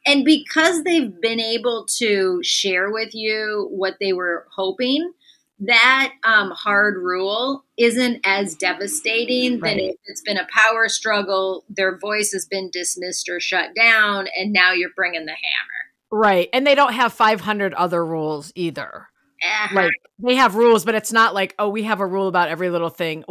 [0.06, 5.12] And because they've been able to share with you what they were hoping,
[5.60, 9.76] that um, hard rule isn't as devastating right.
[9.76, 14.26] than if it's been a power struggle, their voice has been dismissed or shut down,
[14.36, 15.79] and now you're bringing the hammer.
[16.10, 16.48] Right.
[16.52, 19.06] And they don't have 500 other rules either.
[19.42, 19.74] Uh-huh.
[19.74, 22.70] Like they have rules, but it's not like, oh, we have a rule about every
[22.70, 23.24] little thing.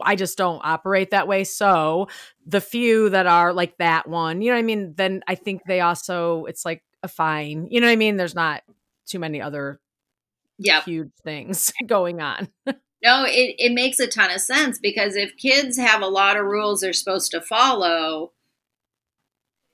[0.00, 1.44] I just don't operate that way.
[1.44, 2.08] So
[2.46, 4.94] the few that are like that one, you know what I mean?
[4.96, 7.66] Then I think they also, it's like a fine.
[7.70, 8.16] You know what I mean?
[8.16, 8.62] There's not
[9.06, 9.80] too many other
[10.58, 10.84] yep.
[10.84, 12.48] huge things going on.
[12.66, 16.44] no, it, it makes a ton of sense because if kids have a lot of
[16.44, 18.32] rules they're supposed to follow,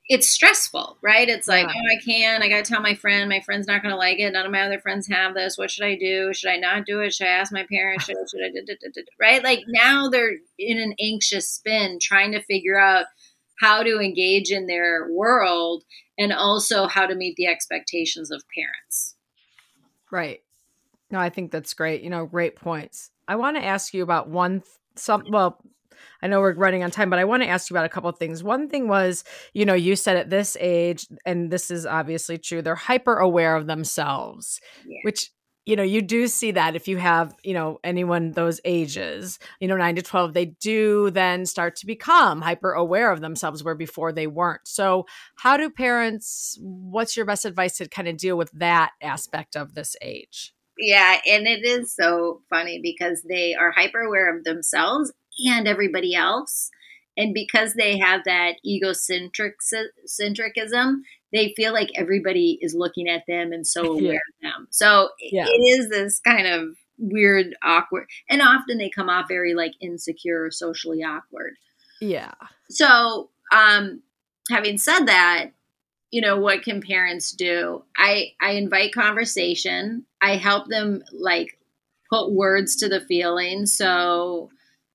[0.07, 1.29] it's stressful, right?
[1.29, 1.73] It's like, yeah.
[1.75, 4.19] oh, I can, I got to tell my friend, my friend's not going to like
[4.19, 4.33] it.
[4.33, 5.57] None of my other friends have this.
[5.57, 6.35] What should I do?
[6.35, 7.15] Should I not do it?
[7.15, 8.05] Should I ask my parents?
[8.05, 9.43] Should, should I, da, da, da, right?
[9.43, 13.07] Like now they're in an anxious spin trying to figure out
[13.61, 15.85] how to engage in their world
[16.19, 19.15] and also how to meet the expectations of parents.
[20.11, 20.43] Right.
[21.11, 22.03] No, I think that's great.
[22.03, 23.11] You know, great points.
[23.27, 24.63] I want to ask you about one
[24.97, 25.61] some well
[26.25, 28.09] I know we're running on time, but I want to ask you about a couple
[28.09, 28.43] of things.
[28.43, 32.63] One thing was, you know, you said at this age, and this is obviously true,
[32.63, 35.01] they're hyper aware of themselves, yeah.
[35.03, 35.31] which
[35.67, 39.69] you know you do see that if you have you know anyone those ages you
[39.69, 43.75] know 9 to 12 they do then start to become hyper aware of themselves where
[43.75, 45.07] before they weren't so
[45.37, 49.73] how do parents what's your best advice to kind of deal with that aspect of
[49.75, 55.15] this age yeah and it is so funny because they are hyper aware of themselves
[55.47, 56.71] and everybody else.
[57.17, 60.97] And because they have that egocentric centricism,
[61.33, 64.49] they feel like everybody is looking at them and so aware yeah.
[64.51, 64.69] of them.
[64.71, 65.47] So yeah.
[65.47, 70.51] it is this kind of weird, awkward, and often they come off very like insecure,
[70.51, 71.55] socially awkward.
[72.01, 72.33] Yeah.
[72.71, 74.03] So, um,
[74.51, 75.51] having said that,
[76.11, 77.85] you know, what can parents do?
[77.97, 80.07] I I invite conversation.
[80.23, 81.59] I help them like
[82.11, 83.67] put words to the feeling.
[83.67, 84.51] So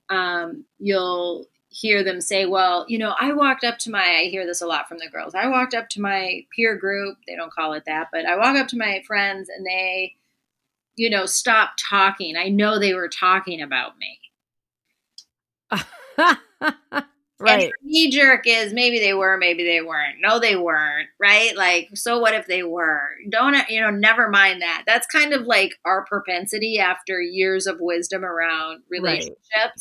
[0.09, 4.45] um, you'll hear them say, well, you know, I walked up to my, I hear
[4.45, 5.35] this a lot from the girls.
[5.35, 7.17] I walked up to my peer group.
[7.27, 10.15] They don't call it that, but I walk up to my friends and they,
[10.95, 12.35] you know, stop talking.
[12.35, 14.19] I know they were talking about me.
[17.39, 17.71] right.
[17.83, 20.17] Knee jerk is maybe they were, maybe they weren't.
[20.19, 21.07] No, they weren't.
[21.21, 21.55] Right.
[21.55, 23.11] Like, so what if they were?
[23.29, 24.85] Don't, you know, never mind that.
[24.87, 29.37] That's kind of like our propensity after years of wisdom around relationships.
[29.55, 29.75] Right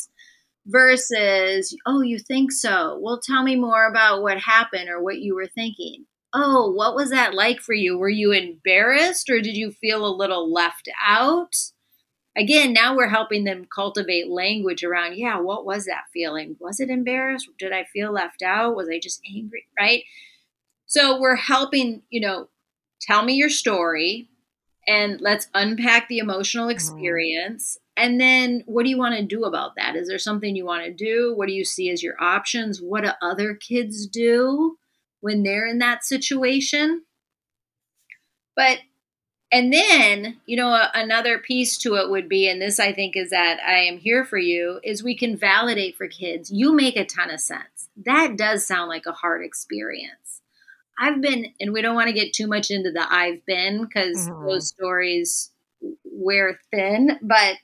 [0.69, 2.99] versus, oh, you think so?
[3.01, 6.05] Well, tell me more about what happened or what you were thinking.
[6.35, 7.99] Oh, what was that like for you?
[7.99, 11.57] Were you embarrassed or did you feel a little left out?
[12.37, 16.57] Again, now we're helping them cultivate language around, yeah, what was that feeling?
[16.61, 17.49] Was it embarrassed?
[17.59, 18.77] Did I feel left out?
[18.77, 19.67] Was I just angry?
[19.77, 20.05] Right?
[20.87, 22.49] So we're helping, you know,
[23.01, 24.29] tell me your story
[24.87, 26.73] and let's unpack the emotional mm-hmm.
[26.73, 29.97] experience and then what do you want to do about that?
[29.97, 31.35] Is there something you want to do?
[31.37, 32.81] What do you see as your options?
[32.81, 34.79] What do other kids do
[35.21, 37.03] when they're in that situation?
[38.55, 38.79] But
[39.51, 43.31] and then, you know, another piece to it would be, and this I think is
[43.31, 46.51] that I am here for you, is we can validate for kids.
[46.51, 47.89] You make a ton of sense.
[48.05, 50.43] That does sound like a hard experience.
[51.01, 54.29] I've been, and we don't want to get too much into the I've been because
[54.29, 54.47] mm-hmm.
[54.47, 55.51] those stories
[56.05, 57.57] wear thin, but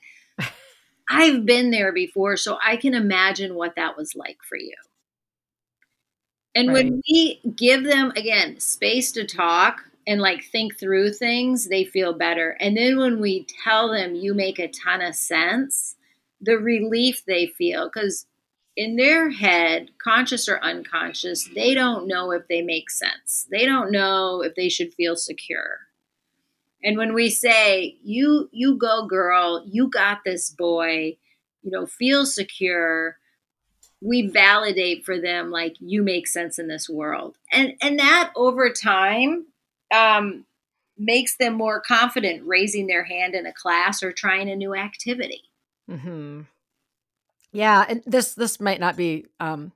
[1.09, 4.75] I've been there before, so I can imagine what that was like for you.
[6.55, 6.85] And right.
[6.85, 12.13] when we give them, again, space to talk and like think through things, they feel
[12.13, 12.57] better.
[12.59, 15.95] And then when we tell them you make a ton of sense,
[16.41, 18.25] the relief they feel, because
[18.77, 23.47] in their head, conscious or unconscious, they don't know if they make sense.
[23.49, 25.79] They don't know if they should feel secure.
[26.85, 31.17] And when we say, you, you go, girl, you got this boy,
[31.63, 33.17] you know, feel secure,
[34.01, 37.37] we validate for them like you make sense in this world.
[37.51, 39.47] And and that over time
[39.93, 40.45] um,
[40.97, 45.43] makes them more confident raising their hand in a class or trying a new activity.
[45.89, 46.41] Mm-hmm.
[47.51, 49.71] Yeah, and this this might not be um,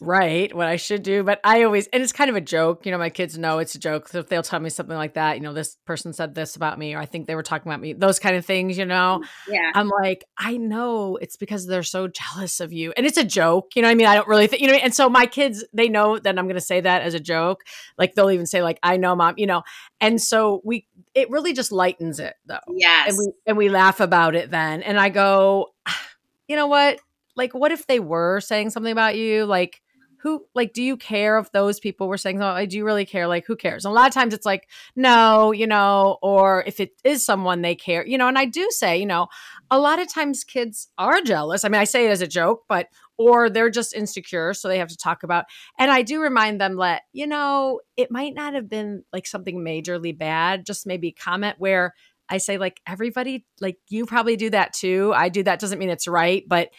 [0.00, 1.22] right what I should do.
[1.22, 2.86] But I always, and it's kind of a joke.
[2.86, 4.08] You know, my kids know it's a joke.
[4.08, 6.78] So if they'll tell me something like that, you know, this person said this about
[6.78, 9.22] me, or I think they were talking about me, those kind of things, you know,
[9.48, 9.70] yeah.
[9.74, 12.92] I'm like, I know it's because they're so jealous of you.
[12.96, 13.76] And it's a joke.
[13.76, 14.06] You know I mean?
[14.06, 16.54] I don't really think, you know, and so my kids, they know that I'm going
[16.54, 17.62] to say that as a joke.
[17.98, 19.62] Like they'll even say, like, I know, mom, you know,
[20.00, 22.58] and so we, it really just lightens it though.
[22.68, 23.10] Yes.
[23.10, 24.82] And we, and we laugh about it then.
[24.82, 26.08] And I go, ah,
[26.48, 26.98] you know what?
[27.36, 29.44] Like, what if they were saying something about you?
[29.44, 29.80] Like,
[30.22, 33.26] who like do you care if those people were saying like, do you really care?
[33.26, 33.84] Like who cares?
[33.84, 37.62] And a lot of times it's like no you know or if it is someone
[37.62, 39.26] they care you know and i do say you know
[39.70, 41.64] a lot of times kids are jealous.
[41.64, 42.86] I mean i say it as a joke but
[43.18, 45.46] or they're just insecure so they have to talk about
[45.78, 49.58] and i do remind them that you know it might not have been like something
[49.58, 51.94] majorly bad just maybe comment where
[52.28, 55.12] i say like everybody like you probably do that too.
[55.14, 55.58] I do that.
[55.58, 56.70] Doesn't mean it's right but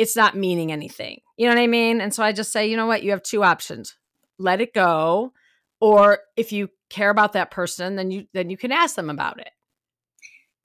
[0.00, 1.20] it's not meaning anything.
[1.36, 2.00] You know what I mean?
[2.00, 3.02] And so I just say, you know what?
[3.02, 3.98] You have two options.
[4.38, 5.34] Let it go.
[5.78, 9.38] Or if you care about that person, then you then you can ask them about
[9.38, 9.50] it.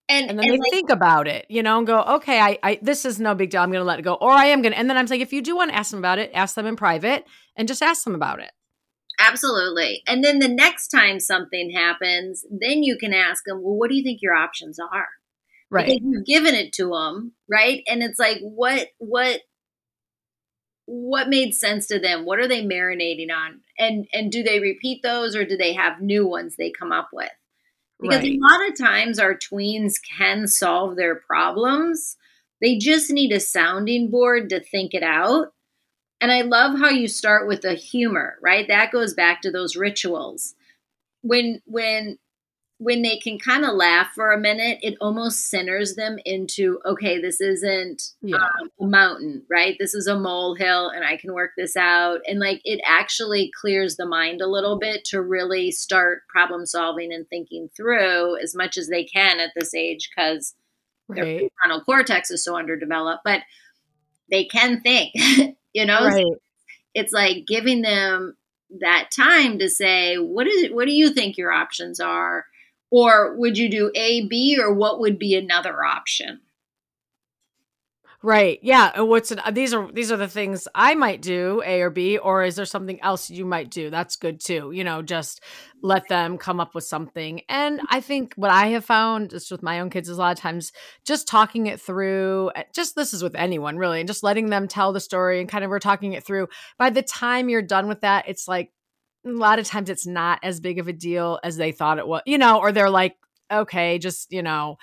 [0.07, 2.59] And, and then and they like, think about it, you know, and go, okay, I,
[2.63, 3.61] I this is no big deal.
[3.61, 4.13] I'm gonna let it go.
[4.13, 5.99] Or I am gonna and then I'm like, if you do want to ask them
[5.99, 7.25] about it, ask them in private
[7.57, 8.51] and just ask them about it.
[9.19, 10.01] Absolutely.
[10.07, 13.95] And then the next time something happens, then you can ask them, well, what do
[13.97, 15.07] you think your options are?
[15.69, 15.99] Right.
[16.01, 17.83] you've given it to them right?
[17.87, 19.41] And it's like what what
[20.87, 22.25] what made sense to them?
[22.25, 23.61] What are they marinating on?
[23.77, 27.09] And and do they repeat those or do they have new ones they come up
[27.11, 27.29] with?
[27.99, 28.33] Because right.
[28.33, 32.17] a lot of times our tweens can solve their problems.
[32.61, 35.53] They just need a sounding board to think it out.
[36.21, 38.67] And i love how you start with the humor right?
[38.67, 40.55] That goes back to those rituals.
[41.21, 42.17] When when
[42.77, 47.21] when they can kind of laugh for a minute, it almost centers them into okay,
[47.21, 48.37] this isn't yeah.
[48.37, 49.77] um, a mountain, right?
[49.79, 52.19] This is a molehill, and I can work this out.
[52.27, 57.13] And like it actually clears the mind a little bit to really start problem solving
[57.13, 60.53] and thinking through as much as they can at this age because
[61.07, 61.23] right.
[61.23, 63.41] their prefrontal cortex is so underdeveloped, but
[64.29, 65.13] they can think,
[65.73, 66.05] you know?
[66.05, 66.25] Right.
[66.25, 66.35] So
[66.93, 68.35] it's like giving them
[68.81, 72.45] that time to say, what is it, what do you think your options are?
[72.91, 76.41] Or would you do A, B, or what would be another option?
[78.25, 78.57] Right.
[78.63, 78.91] Yeah.
[78.95, 82.17] And what's an, these are these are the things I might do, A or B,
[82.17, 83.91] or is there something else you might do?
[83.91, 84.71] That's good too.
[84.71, 85.43] You know, just
[85.83, 87.41] let them come up with something.
[87.49, 90.35] And I think what I have found just with my own kids is a lot
[90.35, 90.71] of times
[91.05, 92.49] just talking it through.
[92.55, 95.47] Eh, just this is with anyone really, and just letting them tell the story and
[95.47, 96.47] kind of we're talking it through.
[96.79, 98.71] By the time you're done with that, it's like
[99.25, 102.07] a lot of times it's not as big of a deal as they thought it
[102.07, 102.21] was.
[102.25, 103.17] You know, or they're like
[103.51, 104.77] okay, just, you know,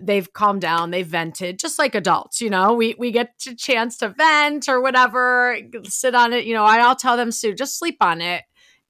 [0.00, 3.96] they've calmed down, they've vented, just like adults, you know, we we get a chance
[3.98, 7.96] to vent or whatever, sit on it, you know, I'll tell them Sue, just sleep
[8.00, 8.44] on it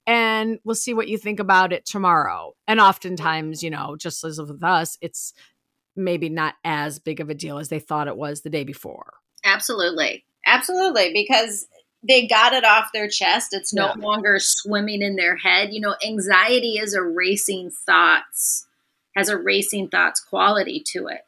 [0.06, 2.54] and we'll see what you think about it tomorrow.
[2.66, 5.32] And oftentimes, you know, just as with us, it's
[5.94, 9.14] maybe not as big of a deal as they thought it was the day before.
[9.44, 10.24] Absolutely.
[10.44, 11.12] Absolutely.
[11.12, 11.66] Because
[12.06, 13.48] they got it off their chest.
[13.52, 13.94] It's no yeah.
[13.98, 15.72] longer swimming in their head.
[15.72, 18.66] You know, anxiety is erasing thoughts
[19.16, 21.22] has a racing thoughts quality to it.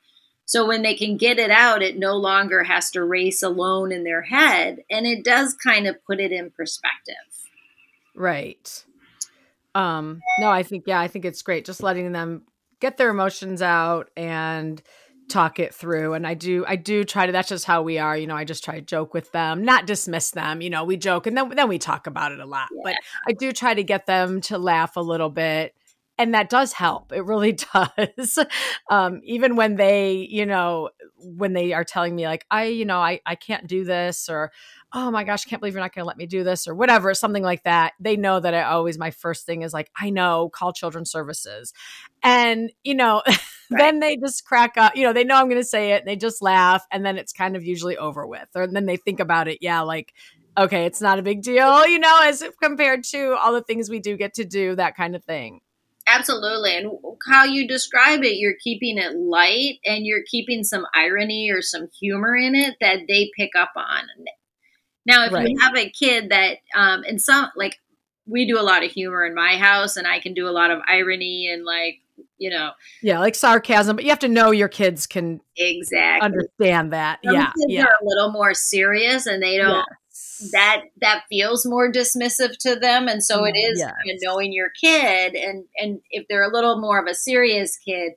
[0.44, 4.04] So when they can get it out, it no longer has to race alone in
[4.04, 4.84] their head.
[4.90, 7.14] And it does kind of put it in perspective.
[8.14, 8.84] Right.
[9.74, 11.64] Um, no, I think, yeah, I think it's great.
[11.64, 12.44] Just letting them
[12.80, 14.80] get their emotions out and
[15.28, 16.14] talk it through.
[16.14, 18.16] And I do, I do try to, that's just how we are.
[18.16, 20.60] You know, I just try to joke with them, not dismiss them.
[20.60, 22.80] You know, we joke and then, then we talk about it a lot, yeah.
[22.84, 22.94] but
[23.26, 25.74] I do try to get them to laugh a little bit
[26.18, 28.38] and that does help it really does
[28.90, 32.98] um, even when they you know when they are telling me like i you know
[32.98, 34.52] i, I can't do this or
[34.92, 37.12] oh my gosh can't believe you're not going to let me do this or whatever
[37.12, 40.48] something like that they know that i always my first thing is like i know
[40.48, 41.72] call children's services
[42.22, 43.38] and you know right.
[43.70, 46.08] then they just crack up you know they know i'm going to say it and
[46.08, 49.20] they just laugh and then it's kind of usually over with or then they think
[49.20, 50.14] about it yeah like
[50.56, 54.00] okay it's not a big deal you know as compared to all the things we
[54.00, 55.60] do get to do that kind of thing
[56.10, 56.74] Absolutely.
[56.74, 56.90] And
[57.28, 61.88] how you describe it, you're keeping it light and you're keeping some irony or some
[62.00, 64.04] humor in it that they pick up on.
[65.08, 65.48] Now, if right.
[65.48, 67.80] you have a kid that, um, and some, like,
[68.26, 70.70] we do a lot of humor in my house and I can do a lot
[70.70, 72.02] of irony and, like,
[72.36, 72.72] you know.
[73.02, 77.20] Yeah, like sarcasm, but you have to know your kids can exactly understand that.
[77.24, 77.46] Some yeah.
[77.46, 77.84] Kids yeah.
[77.84, 79.86] are a little more serious and they don't
[80.52, 83.92] that that feels more dismissive to them and so it is mm, yes.
[83.92, 87.76] kind of knowing your kid and and if they're a little more of a serious
[87.76, 88.12] kid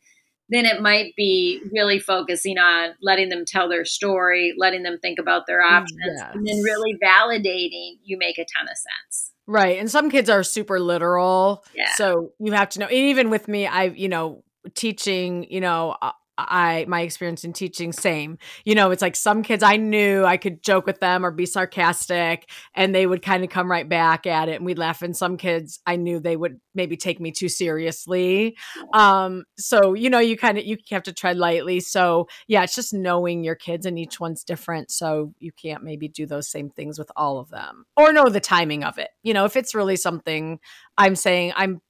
[0.52, 5.18] then it might be really focusing on letting them tell their story letting them think
[5.20, 6.30] about their mm, options yes.
[6.34, 10.43] and then really validating you make a ton of sense right and some kids are
[10.43, 11.93] super literal yeah.
[11.95, 14.43] so you have to know even with me i you know
[14.76, 15.95] teaching you know
[16.38, 18.38] I my experience in teaching same.
[18.66, 21.46] You know, it's like some kids I knew I could joke with them or be
[21.46, 25.16] sarcastic and they would kind of come right back at it and we'd laugh and
[25.16, 28.58] some kids I knew they would maybe take me too seriously.
[28.94, 31.80] Um so you know, you kind of you have to tread lightly.
[31.80, 36.08] So, yeah, it's just knowing your kids and each one's different so you can't maybe
[36.08, 39.10] do those same things with all of them or know the timing of it.
[39.24, 40.60] You know, if it's really something
[40.98, 41.82] I'm saying I'm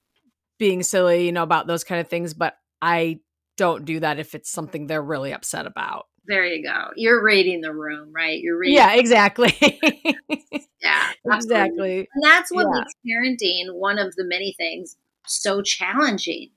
[0.57, 3.19] being silly, you know, about those kind of things, but I
[3.61, 6.07] don't do that if it's something they're really upset about.
[6.25, 6.87] There you go.
[6.95, 8.39] You're reading the room, right?
[8.39, 8.77] You're reading.
[8.77, 9.55] Yeah, exactly.
[10.81, 12.09] yeah, exactly.
[12.11, 12.79] And that's what yeah.
[12.79, 14.97] makes parenting one of the many things
[15.27, 16.49] so challenging.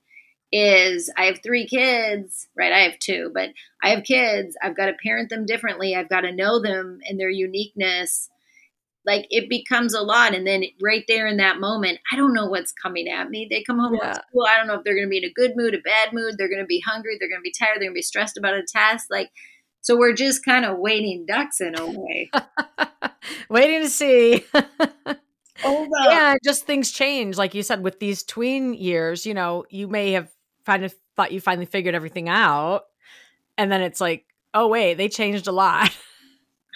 [0.51, 2.71] Is I have three kids, right?
[2.71, 3.49] I have two, but
[3.83, 4.55] I have kids.
[4.63, 5.95] I've got to parent them differently.
[5.95, 8.29] I've got to know them and their uniqueness
[9.05, 12.47] like it becomes a lot and then right there in that moment i don't know
[12.47, 13.47] what's coming at me.
[13.49, 14.13] They come home yeah.
[14.13, 15.79] from school i don't know if they're going to be in a good mood a
[15.79, 17.99] bad mood they're going to be hungry they're going to be tired they're going to
[17.99, 19.29] be stressed about a test like
[19.85, 22.31] so we're just kind of waiting ducks in a way.
[23.49, 24.43] Waiting to see.
[25.63, 29.87] Oh yeah just things change like you said with these tween years you know you
[29.87, 30.29] may have
[30.65, 32.83] kind of thought you finally figured everything out
[33.57, 35.95] and then it's like oh wait they changed a lot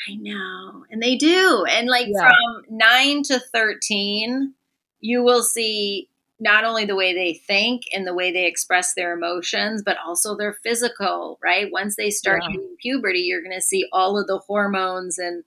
[0.07, 0.85] I know.
[0.89, 1.65] And they do.
[1.69, 2.29] And like yeah.
[2.29, 4.53] from 9 to 13,
[5.01, 9.13] you will see not only the way they think and the way they express their
[9.13, 11.71] emotions, but also their physical, right?
[11.71, 12.51] Once they start yeah.
[12.51, 15.43] hitting puberty, you're going to see all of the hormones and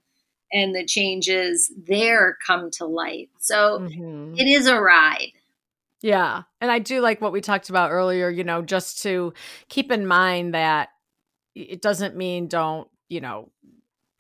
[0.55, 3.31] and the changes there come to light.
[3.39, 4.35] So mm-hmm.
[4.37, 5.33] it is a ride.
[6.03, 6.43] Yeah.
[6.61, 9.33] And I do like what we talked about earlier, you know, just to
[9.71, 10.91] keep in mind that
[11.55, 13.51] it doesn't mean don't, you know,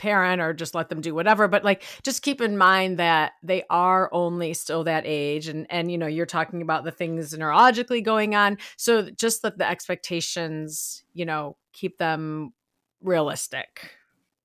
[0.02, 3.62] parent or just let them do whatever but like just keep in mind that they
[3.70, 8.02] are only still that age and and you know you're talking about the things neurologically
[8.02, 8.58] going on.
[8.76, 12.52] So just that the expectations you know keep them
[13.00, 13.92] realistic.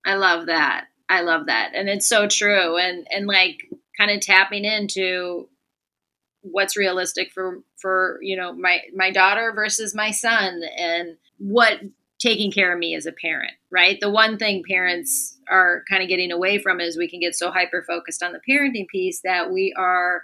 [0.06, 0.86] I love that.
[1.10, 1.72] I love that.
[1.74, 2.78] And it's so true.
[2.78, 3.64] And and like
[3.98, 5.50] kind of tapping into
[6.42, 11.80] what's realistic for for you know my my daughter versus my son and what
[12.20, 14.00] taking care of me as a parent, right?
[14.00, 17.52] The one thing parents are kind of getting away from is we can get so
[17.52, 20.24] hyper focused on the parenting piece that we are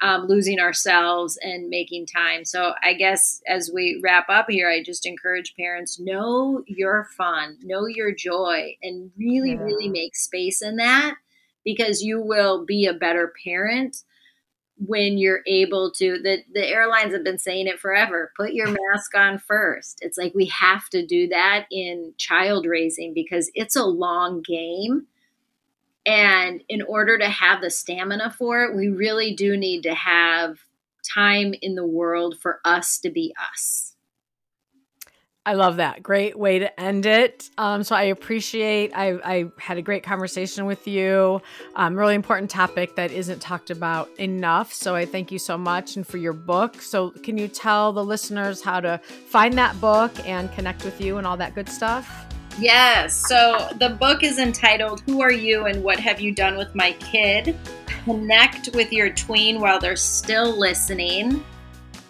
[0.00, 2.44] um, losing ourselves and making time.
[2.44, 7.58] So I guess as we wrap up here, I just encourage parents know your fun,
[7.62, 9.62] know your joy, and really, yeah.
[9.62, 11.14] really make space in that
[11.64, 13.96] because you will be a better parent
[14.76, 19.14] when you're able to the, the airlines have been saying it forever put your mask
[19.14, 23.84] on first it's like we have to do that in child raising because it's a
[23.84, 25.06] long game
[26.06, 30.58] and in order to have the stamina for it, we really do need to have
[31.14, 33.83] time in the world for us to be us.
[35.46, 36.02] I love that.
[36.02, 37.50] Great way to end it.
[37.58, 38.92] Um, so I appreciate.
[38.94, 41.42] I, I, had a great conversation with you.
[41.76, 44.72] Um, really important topic that isn't talked about enough.
[44.72, 46.80] So I thank you so much and for your book.
[46.80, 51.18] So can you tell the listeners how to find that book and connect with you
[51.18, 52.26] and all that good stuff?
[52.58, 53.14] Yes.
[53.28, 56.92] So the book is entitled Who Are You and What Have You Done with My
[56.92, 57.54] Kid?
[58.04, 61.44] Connect with your tween while they're still listening.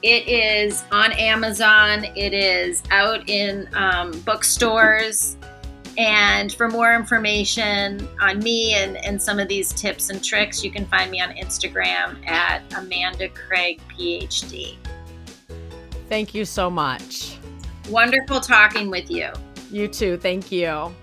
[0.05, 5.39] It is on Amazon, it is out in um, bookstores.
[5.97, 10.71] And for more information on me and, and some of these tips and tricks, you
[10.71, 14.77] can find me on Instagram at Amanda Craig PhD.
[16.11, 17.39] Thank you so much.
[17.89, 19.31] Wonderful talking with you.
[19.71, 20.19] You too.
[20.19, 20.95] Thank you.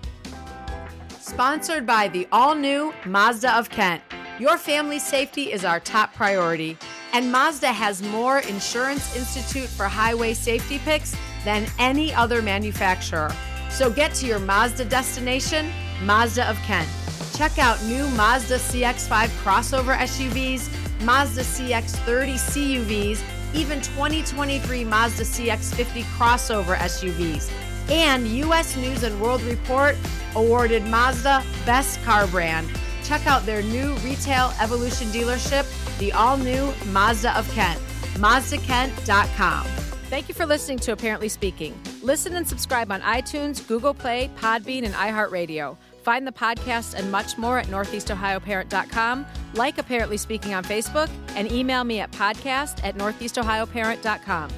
[1.19, 4.03] Sponsored by the all new Mazda of Kent.
[4.39, 6.77] Your family's safety is our top priority.
[7.13, 13.31] And Mazda has more Insurance Institute for Highway Safety picks than any other manufacturer.
[13.69, 15.71] So get to your Mazda destination,
[16.03, 16.87] Mazda of Kent.
[17.35, 20.69] Check out new Mazda CX5 crossover SUVs,
[21.03, 23.21] Mazda CX30 CUVs,
[23.53, 27.51] even 2023 Mazda CX50 crossover SUVs
[27.91, 29.97] and US News and World Report
[30.35, 32.69] awarded Mazda Best Car Brand.
[33.03, 35.65] Check out their new retail evolution dealership,
[36.01, 37.79] the all new Mazda of Kent,
[38.15, 39.65] MazdaKent.com.
[40.09, 41.79] Thank you for listening to aParently Speaking.
[42.01, 45.77] Listen and subscribe on iTunes, Google Play, Podbean, and iHeartRadio.
[46.03, 49.25] Find the podcast and much more at northeastohioparent.com.
[49.53, 54.49] Like aParently Speaking on Facebook and email me at podcast at northeastohioparent.com.